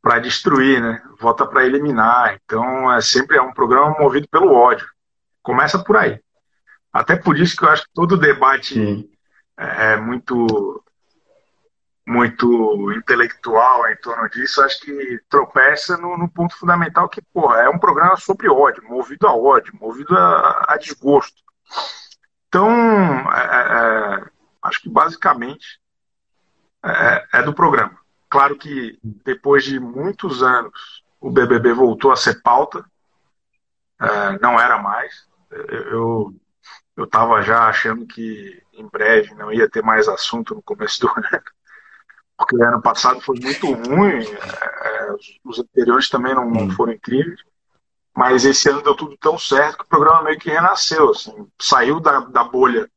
para 0.00 0.18
destruir, 0.18 0.80
né? 0.80 1.02
Vota 1.20 1.46
para 1.46 1.64
eliminar. 1.64 2.38
Então 2.44 2.90
é 2.92 3.00
sempre 3.00 3.36
é 3.36 3.42
um 3.42 3.52
programa 3.52 3.96
movido 3.98 4.26
pelo 4.28 4.52
ódio. 4.52 4.86
Começa 5.42 5.78
por 5.82 5.96
aí. 5.96 6.20
Até 6.92 7.16
por 7.16 7.38
isso 7.38 7.56
que 7.56 7.64
eu 7.64 7.68
acho 7.68 7.82
que 7.82 7.92
todo 7.94 8.16
debate 8.16 9.08
é, 9.58 9.92
é 9.92 9.96
muito 9.96 10.82
muito 12.06 12.92
intelectual 12.92 13.88
em 13.88 13.96
torno 13.96 14.28
disso, 14.30 14.62
acho 14.62 14.80
que 14.80 15.20
tropeça 15.28 15.96
no, 15.96 16.16
no, 16.18 16.28
ponto 16.28 16.56
fundamental 16.56 17.08
que, 17.08 17.22
porra, 17.22 17.60
é 17.60 17.68
um 17.68 17.78
programa 17.78 18.16
sobre 18.16 18.48
ódio, 18.48 18.82
movido 18.88 19.26
a 19.26 19.34
ódio, 19.34 19.72
movido 19.80 20.16
a, 20.16 20.66
a 20.68 20.76
desgosto. 20.76 21.42
Então, 22.48 22.68
é, 22.70 23.40
é, 23.40 24.24
é 24.24 24.30
acho 24.62 24.82
que 24.82 24.88
basicamente 24.88 25.80
é, 26.84 27.26
é, 27.34 27.42
do 27.42 27.54
programa. 27.54 27.96
Claro 28.28 28.56
que 28.56 28.98
depois 29.02 29.64
de 29.64 29.78
muitos 29.78 30.42
anos 30.42 31.04
o 31.20 31.30
BBB 31.30 31.72
voltou 31.72 32.10
a 32.10 32.16
ser 32.16 32.42
pauta, 32.42 32.84
é, 34.00 34.38
não 34.40 34.58
era 34.58 34.78
mais. 34.78 35.28
Eu 35.90 36.34
eu 36.96 37.04
estava 37.04 37.42
já 37.42 37.68
achando 37.68 38.06
que 38.06 38.62
em 38.72 38.86
breve 38.86 39.34
não 39.34 39.52
ia 39.52 39.68
ter 39.68 39.82
mais 39.82 40.08
assunto 40.08 40.54
no 40.54 40.62
começo 40.62 41.00
do 41.00 41.08
ano 41.16 41.42
porque 42.52 42.64
ano 42.64 42.82
passado 42.82 43.20
foi 43.22 43.38
muito 43.40 43.72
ruim, 43.72 44.22
é, 44.22 45.08
é, 45.08 45.14
os 45.44 45.58
anteriores 45.58 46.10
também 46.10 46.34
não, 46.34 46.48
não, 46.48 46.64
hum. 46.64 46.70
foram 46.70 46.92
incríveis, 46.92 47.40
mas 48.14 48.44
esse 48.44 48.68
ano 48.68 48.82
deu 48.82 48.94
tudo 48.94 49.16
tão 49.16 49.38
certo 49.38 49.78
que 49.78 49.84
o 49.84 49.88
programa 49.88 50.22
meio 50.22 50.38
que 50.38 50.50
renasceu, 50.50 51.10
assim, 51.10 51.32
saiu 51.58 51.98
da, 51.98 52.20
da 52.20 52.44
bolha 52.44 52.90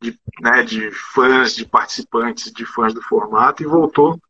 de, 0.00 0.18
né, 0.40 0.62
de 0.62 0.90
fãs, 0.90 1.54
de 1.54 1.64
participantes, 1.64 2.52
de 2.52 2.66
fãs 2.66 2.92
do 2.92 3.00
formato 3.00 3.62
e 3.62 3.66
voltou 3.66 4.20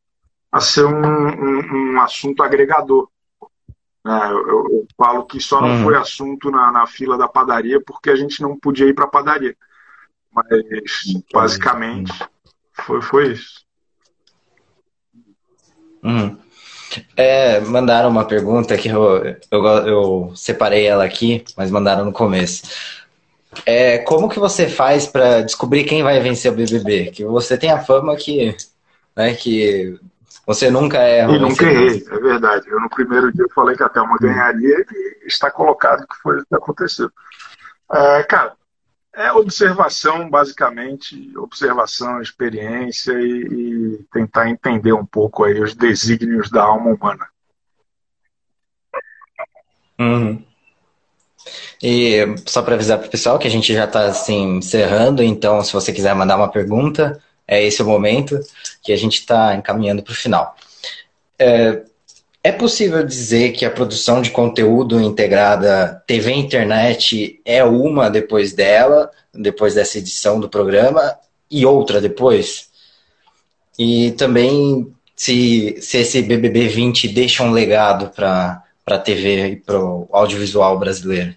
a 0.52 0.60
ser 0.60 0.84
um, 0.84 0.94
um, 0.94 1.94
um 1.94 2.00
assunto 2.00 2.44
agregador. 2.44 3.08
É, 4.06 4.30
eu, 4.30 4.48
eu, 4.48 4.86
falo 4.96 5.24
que 5.24 5.40
só 5.40 5.60
não 5.60 5.78
uhum. 5.78 5.82
foi 5.82 5.96
assunto 5.96 6.48
na, 6.50 6.70
na, 6.70 6.86
fila 6.86 7.18
da 7.18 7.26
padaria 7.26 7.80
porque 7.80 8.10
a 8.10 8.14
gente 8.14 8.40
não 8.40 8.56
podia 8.56 8.86
ir 8.86 8.94
para 8.94 9.06
a 9.06 9.10
padaria. 9.10 9.56
Mas, 10.30 10.46
basicamente, 11.32 12.12
foi, 12.72 13.00
foi 13.00 13.32
isso. 13.32 13.64
Uhum. 16.04 16.36
É, 17.16 17.60
mandaram 17.60 18.10
uma 18.10 18.24
pergunta 18.24 18.76
que 18.76 18.88
eu, 18.88 19.36
eu, 19.50 19.64
eu, 19.64 20.32
separei 20.36 20.86
ela 20.86 21.04
aqui, 21.04 21.44
mas 21.56 21.70
mandaram 21.70 22.04
no 22.04 22.12
começo. 22.12 22.62
É, 23.64 23.98
como 23.98 24.28
que 24.28 24.38
você 24.38 24.68
faz 24.68 25.06
para 25.06 25.42
descobrir 25.42 25.84
quem 25.84 26.02
vai 26.02 26.20
vencer 26.20 26.52
o 26.52 26.54
BBB? 26.54 27.10
Que 27.10 27.24
você 27.24 27.56
tem 27.56 27.70
a 27.70 27.80
fama 27.80 28.14
que, 28.16 28.54
né, 29.16 29.34
que 29.34 29.98
você 30.46 30.70
nunca 30.70 30.98
erra. 30.98 31.32
E 31.32 31.38
nunca 31.38 31.64
errei, 31.64 32.04
é 32.08 32.18
verdade. 32.18 32.68
Eu 32.68 32.80
no 32.80 32.90
primeiro 32.90 33.32
dia 33.32 33.46
falei 33.54 33.76
que 33.76 33.82
a 33.82 33.88
Thelma 33.88 34.16
ganharia 34.20 34.84
e 34.92 35.26
está 35.26 35.50
colocado 35.50 36.06
que 36.06 36.16
foi 36.22 36.38
o 36.38 36.46
que 36.46 36.54
aconteceu. 36.54 37.10
É, 37.92 38.22
cara, 38.24 38.52
é 39.16 39.32
observação, 39.32 40.28
basicamente, 40.28 41.30
observação, 41.38 42.20
experiência 42.20 43.12
e, 43.12 43.98
e, 43.98 44.04
tentar 44.12 44.50
entender 44.50 44.92
um 44.92 45.06
pouco 45.06 45.44
aí 45.44 45.60
os 45.60 45.74
desígnios 45.74 46.50
da 46.50 46.64
alma 46.64 46.90
humana. 46.90 47.28
Uhum. 49.98 50.44
E 51.82 52.24
só 52.46 52.62
para 52.62 52.74
avisar 52.74 52.98
para 52.98 53.06
o 53.06 53.10
pessoal 53.10 53.38
que 53.38 53.46
a 53.46 53.50
gente 53.50 53.72
já 53.72 53.84
está 53.84 54.06
assim, 54.06 54.56
encerrando, 54.56 55.22
então 55.22 55.62
se 55.62 55.72
você 55.72 55.92
quiser 55.92 56.14
mandar 56.14 56.36
uma 56.36 56.50
pergunta, 56.50 57.22
é 57.46 57.62
esse 57.62 57.82
o 57.82 57.86
momento 57.86 58.40
que 58.82 58.92
a 58.92 58.96
gente 58.96 59.20
está 59.20 59.54
encaminhando 59.54 60.02
para 60.02 60.12
o 60.12 60.16
final. 60.16 60.56
É, 61.38 61.82
é 62.44 62.52
possível 62.52 63.02
dizer 63.02 63.52
que 63.52 63.64
a 63.64 63.70
produção 63.70 64.20
de 64.20 64.30
conteúdo 64.30 65.00
integrada 65.00 66.04
TV 66.06 66.30
e 66.30 66.38
internet 66.38 67.40
é 67.42 67.64
uma 67.64 68.10
depois 68.10 68.52
dela, 68.52 69.10
depois 69.32 69.74
dessa 69.74 69.96
edição 69.96 70.38
do 70.38 70.46
programa, 70.46 71.16
e 71.50 71.64
outra 71.64 72.02
depois? 72.02 72.70
E 73.78 74.12
também 74.12 74.94
se, 75.16 75.80
se 75.80 75.96
esse 75.96 76.20
BBB 76.20 76.68
20 76.68 77.08
deixa 77.08 77.42
um 77.42 77.50
legado 77.50 78.10
para 78.10 78.62
a 78.86 78.98
TV 78.98 79.46
e 79.48 79.56
para 79.56 79.78
o 79.78 80.06
audiovisual 80.12 80.78
brasileiro? 80.78 81.34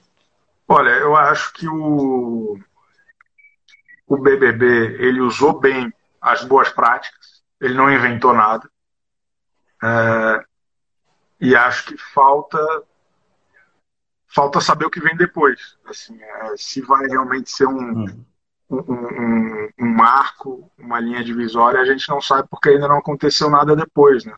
Olha, 0.67 0.89
eu 0.89 1.15
acho 1.15 1.53
que 1.53 1.69
o, 1.69 2.59
o 4.05 4.17
BBB 4.17 4.97
ele 4.99 5.21
usou 5.21 5.57
bem 5.57 5.89
as 6.21 6.43
boas 6.43 6.67
práticas, 6.67 7.41
ele 7.61 7.75
não 7.75 7.89
inventou 7.89 8.33
nada. 8.33 8.69
É, 9.81 10.43
e 11.39 11.55
acho 11.55 11.85
que 11.85 11.97
falta 11.97 12.59
falta 14.27 14.61
saber 14.61 14.85
o 14.85 14.89
que 14.89 14.99
vem 14.99 15.15
depois. 15.15 15.77
Assim, 15.85 16.21
é, 16.21 16.57
se 16.57 16.81
vai 16.81 17.07
realmente 17.07 17.49
ser 17.49 17.65
um, 17.67 18.03
hum. 18.03 18.25
um, 18.69 18.77
um, 18.77 19.69
um, 19.79 19.87
marco, 19.87 20.69
uma 20.77 20.99
linha 20.99 21.23
divisória, 21.23 21.79
a 21.79 21.85
gente 21.85 22.07
não 22.09 22.21
sabe 22.21 22.47
porque 22.49 22.69
ainda 22.69 22.87
não 22.87 22.97
aconteceu 22.97 23.49
nada 23.49 23.75
depois. 23.75 24.25
Né? 24.25 24.35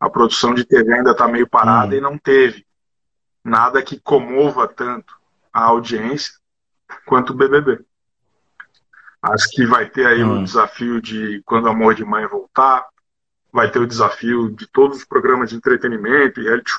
A 0.00 0.10
produção 0.10 0.52
de 0.52 0.64
TV 0.64 0.92
ainda 0.92 1.12
está 1.12 1.28
meio 1.28 1.48
parada 1.48 1.94
hum. 1.94 1.98
e 1.98 2.00
não 2.00 2.18
teve 2.18 2.66
nada 3.44 3.82
que 3.82 3.98
comova 3.98 4.68
tanto 4.68 5.18
a 5.52 5.64
audiência 5.64 6.34
quanto 7.06 7.30
o 7.30 7.36
BBB. 7.36 7.84
Acho 9.22 9.48
que 9.50 9.64
vai 9.64 9.88
ter 9.88 10.06
aí 10.06 10.22
hum. 10.22 10.40
o 10.40 10.44
desafio 10.44 11.00
de 11.00 11.40
quando 11.44 11.66
o 11.66 11.70
amor 11.70 11.94
de 11.94 12.04
mãe 12.04 12.26
voltar, 12.26 12.86
vai 13.52 13.70
ter 13.70 13.78
o 13.78 13.86
desafio 13.86 14.50
de 14.50 14.66
todos 14.66 14.98
os 14.98 15.04
programas 15.04 15.50
de 15.50 15.56
entretenimento 15.56 16.40
e 16.40 16.44
reality 16.44 16.72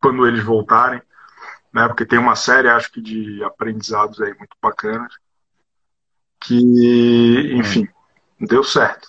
quando 0.00 0.26
eles 0.26 0.44
voltarem, 0.44 1.02
né? 1.72 1.88
Porque 1.88 2.06
tem 2.06 2.18
uma 2.18 2.36
série, 2.36 2.68
acho 2.68 2.92
que 2.92 3.00
de 3.00 3.42
aprendizados 3.42 4.20
aí 4.20 4.34
muito 4.34 4.56
bacanas 4.62 5.12
que, 6.46 7.52
enfim, 7.54 7.88
hum. 8.40 8.46
deu 8.46 8.62
certo. 8.62 9.08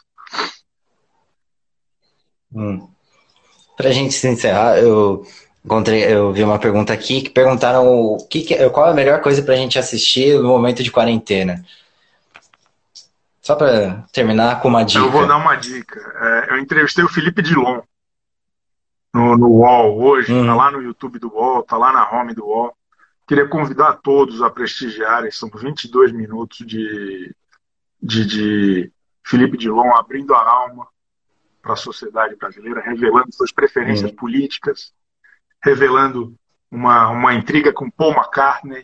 Hum. 2.53 2.87
Pra 3.75 3.91
gente 3.91 4.13
se 4.13 4.27
encerrar, 4.27 4.77
eu 4.77 5.25
encontrei, 5.63 6.03
eu 6.05 6.31
vi 6.31 6.43
uma 6.43 6.57
pergunta 6.57 6.93
aqui 6.93 7.21
que 7.21 7.29
perguntaram 7.29 7.85
o 7.87 8.25
que, 8.27 8.69
qual 8.69 8.87
é 8.87 8.91
a 8.91 8.95
melhor 8.95 9.21
coisa 9.21 9.41
pra 9.43 9.57
gente 9.57 9.77
assistir 9.77 10.39
no 10.39 10.47
momento 10.47 10.81
de 10.81 10.91
quarentena. 10.91 11.63
Só 13.45 13.55
para 13.55 14.01
terminar 14.11 14.59
com 14.59 14.69
uma 14.69 14.83
dica. 14.83 15.05
Eu 15.05 15.11
vou 15.11 15.27
dar 15.27 15.37
uma 15.37 15.55
dica. 15.55 15.99
É, 15.99 16.53
eu 16.53 16.57
entrevistei 16.57 17.03
o 17.03 17.07
Felipe 17.07 17.43
Dilon 17.43 17.79
no, 19.13 19.37
no 19.37 19.47
UOL 19.49 20.01
hoje, 20.01 20.33
uhum. 20.33 20.47
tá 20.47 20.55
lá 20.55 20.71
no 20.71 20.81
YouTube 20.81 21.19
do 21.19 21.31
UOL, 21.31 21.61
tá 21.61 21.77
lá 21.77 21.93
na 21.93 22.11
home 22.11 22.33
do 22.33 22.43
UOL. 22.43 22.75
Queria 23.27 23.47
convidar 23.47 23.99
todos 24.01 24.41
a 24.41 24.49
prestigiarem, 24.49 25.29
são 25.29 25.47
22 25.47 26.11
minutos 26.11 26.65
de, 26.65 27.35
de, 28.01 28.25
de 28.25 28.91
Felipe 29.23 29.57
Dilon 29.57 29.95
abrindo 29.95 30.33
a 30.33 30.41
alma 30.41 30.87
para 31.61 31.73
a 31.73 31.77
sociedade 31.77 32.35
brasileira, 32.35 32.81
revelando 32.81 33.31
suas 33.31 33.51
preferências 33.51 34.09
uhum. 34.09 34.15
políticas, 34.15 34.91
revelando 35.63 36.33
uma, 36.71 37.09
uma 37.09 37.35
intriga 37.35 37.71
com 37.71 37.91
Paul 37.91 38.13
McCartney. 38.13 38.83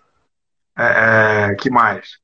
É, 0.78 1.50
é, 1.50 1.56
que 1.56 1.72
mais? 1.72 2.22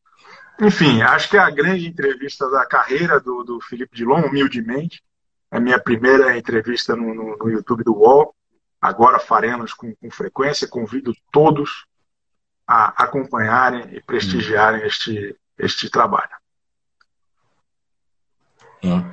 Enfim, 0.60 1.02
acho 1.02 1.30
que 1.30 1.38
é 1.38 1.40
a 1.40 1.50
grande 1.50 1.88
entrevista 1.88 2.50
da 2.50 2.66
carreira 2.66 3.20
do, 3.20 3.44
do 3.44 3.62
Felipe 3.62 3.96
Dilon, 3.96 4.24
humildemente. 4.24 5.04
É 5.52 5.58
a 5.58 5.60
minha 5.60 5.80
primeira 5.80 6.38
entrevista 6.38 6.96
no, 6.96 7.14
no, 7.14 7.38
no 7.38 7.50
YouTube 7.50 7.84
do 7.84 7.96
UOL. 7.96 8.34
Agora 8.82 9.20
faremos 9.20 9.74
com, 9.74 9.94
com, 9.96 10.10
frequência. 10.10 10.68
Convido 10.68 11.14
todos 11.32 11.86
a 12.68 13.04
acompanharem 13.04 13.96
e 13.96 14.02
prestigiarem 14.02 14.86
este, 14.86 15.36
este 15.58 15.90
trabalho. 15.90 16.30
Hum. 18.84 19.04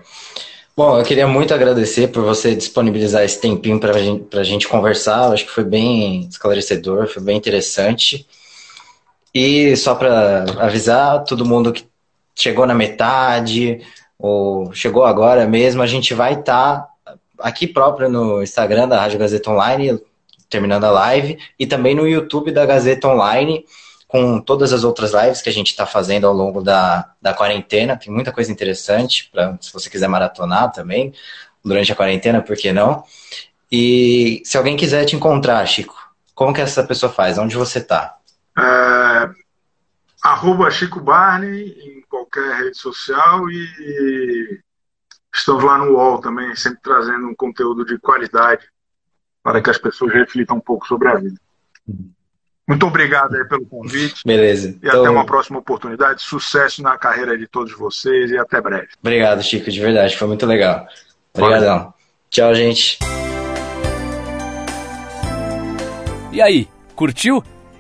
Bom, 0.77 0.99
eu 0.99 1.05
queria 1.05 1.29
muito 1.29 1.55
agradecer 1.55 2.09
por 2.09 2.25
você 2.25 2.55
disponibilizar 2.55 3.23
esse 3.23 3.41
tempinho 3.41 3.79
para 3.79 3.93
a 4.41 4.45
gente 4.45 4.67
conversar. 4.67 5.27
Eu 5.27 5.33
acho 5.33 5.45
que 5.45 5.53
foi 5.53 5.63
bem 5.63 6.27
esclarecedor, 6.27 7.07
foi 7.07 7.23
bem 7.23 7.37
interessante. 7.37 8.27
E 9.35 9.77
só 9.77 9.95
para 9.95 10.45
avisar 10.61 11.25
todo 11.25 11.45
mundo 11.45 11.73
que 11.73 11.85
chegou 12.37 12.67
na 12.67 12.75
metade 12.75 13.81
ou 14.19 14.73
chegou 14.73 15.05
agora 15.05 15.47
mesmo, 15.47 15.83
a 15.83 15.87
gente 15.87 16.15
vai 16.15 16.35
estar 16.35 16.83
tá 16.83 17.19
aqui 17.41 17.67
próprio 17.67 18.09
no 18.09 18.43
Instagram 18.43 18.89
da 18.89 19.01
Rádio 19.01 19.19
Gazeta 19.19 19.51
Online, 19.51 20.01
terminando 20.49 20.85
a 20.85 20.91
live, 20.91 21.37
e 21.59 21.67
também 21.67 21.95
no 21.95 22.07
YouTube 22.07 22.53
da 22.53 22.65
Gazeta 22.65 23.09
Online, 23.09 23.65
com 24.07 24.41
todas 24.41 24.73
as 24.73 24.85
outras 24.85 25.13
lives 25.13 25.43
que 25.43 25.49
a 25.49 25.53
gente 25.53 25.71
está 25.71 25.85
fazendo 25.85 26.29
ao 26.29 26.33
longo 26.33 26.63
da, 26.63 27.11
da 27.21 27.35
quarentena. 27.35 27.97
Tem 27.97 28.13
muita 28.13 28.31
coisa 28.31 28.53
interessante, 28.53 29.29
pra, 29.33 29.59
se 29.61 29.73
você 29.73 29.91
quiser 29.91 30.09
maratonar 30.09 30.71
também, 30.71 31.13
durante 31.65 31.91
a 31.91 31.97
quarentena, 31.97 32.41
por 32.41 32.57
que 32.57 32.73
não? 32.73 33.03
E 33.73 34.41
se 34.45 34.57
alguém 34.57 34.77
quiser 34.77 35.05
te 35.05 35.17
encontrar, 35.17 35.67
Chico, 35.67 35.97
como 36.35 36.55
que 36.55 36.61
essa 36.61 36.85
pessoa 36.85 37.11
faz? 37.11 37.37
Onde 37.39 37.57
você 37.57 37.81
está? 37.81 38.17
É, 38.59 39.31
arroba 40.23 40.71
Chico 40.71 41.01
Barney 41.01 41.69
em 41.69 42.03
qualquer 42.09 42.65
rede 42.65 42.79
social 42.79 43.51
e 43.51 44.61
estamos 45.35 45.65
lá 45.65 45.79
no 45.79 45.93
UOL 45.93 46.21
também, 46.21 46.55
sempre 46.55 46.81
trazendo 46.83 47.27
um 47.29 47.35
conteúdo 47.35 47.85
de 47.85 47.99
qualidade 47.99 48.67
para 49.43 49.61
que 49.61 49.69
as 49.69 49.79
pessoas 49.79 50.13
reflitam 50.13 50.57
um 50.57 50.61
pouco 50.61 50.87
sobre 50.87 51.09
a 51.09 51.17
vida. 51.17 51.39
Muito 52.67 52.87
obrigado 52.87 53.35
aí 53.35 53.45
pelo 53.45 53.67
convite. 53.67 54.23
Beleza. 54.25 54.69
E 54.69 54.87
então... 54.89 55.01
até 55.01 55.11
uma 55.11 55.27
próxima 55.27 55.59
oportunidade. 55.59 56.23
Sucesso 56.23 56.83
na 56.83 56.97
carreira 56.97 57.37
de 57.37 57.47
todos 57.47 57.75
vocês 57.75 58.31
e 58.31 58.39
até 58.39 58.61
breve. 58.61 58.89
Obrigado, 59.01 59.43
Chico, 59.43 59.71
de 59.71 59.81
verdade. 59.81 60.17
Foi 60.17 60.27
muito 60.27 60.47
legal. 60.47 60.87
Obrigadão. 61.35 61.93
Tchau, 62.31 62.55
gente. 62.55 62.99
E 66.33 66.41
aí, 66.41 66.67
curtiu? 66.97 67.45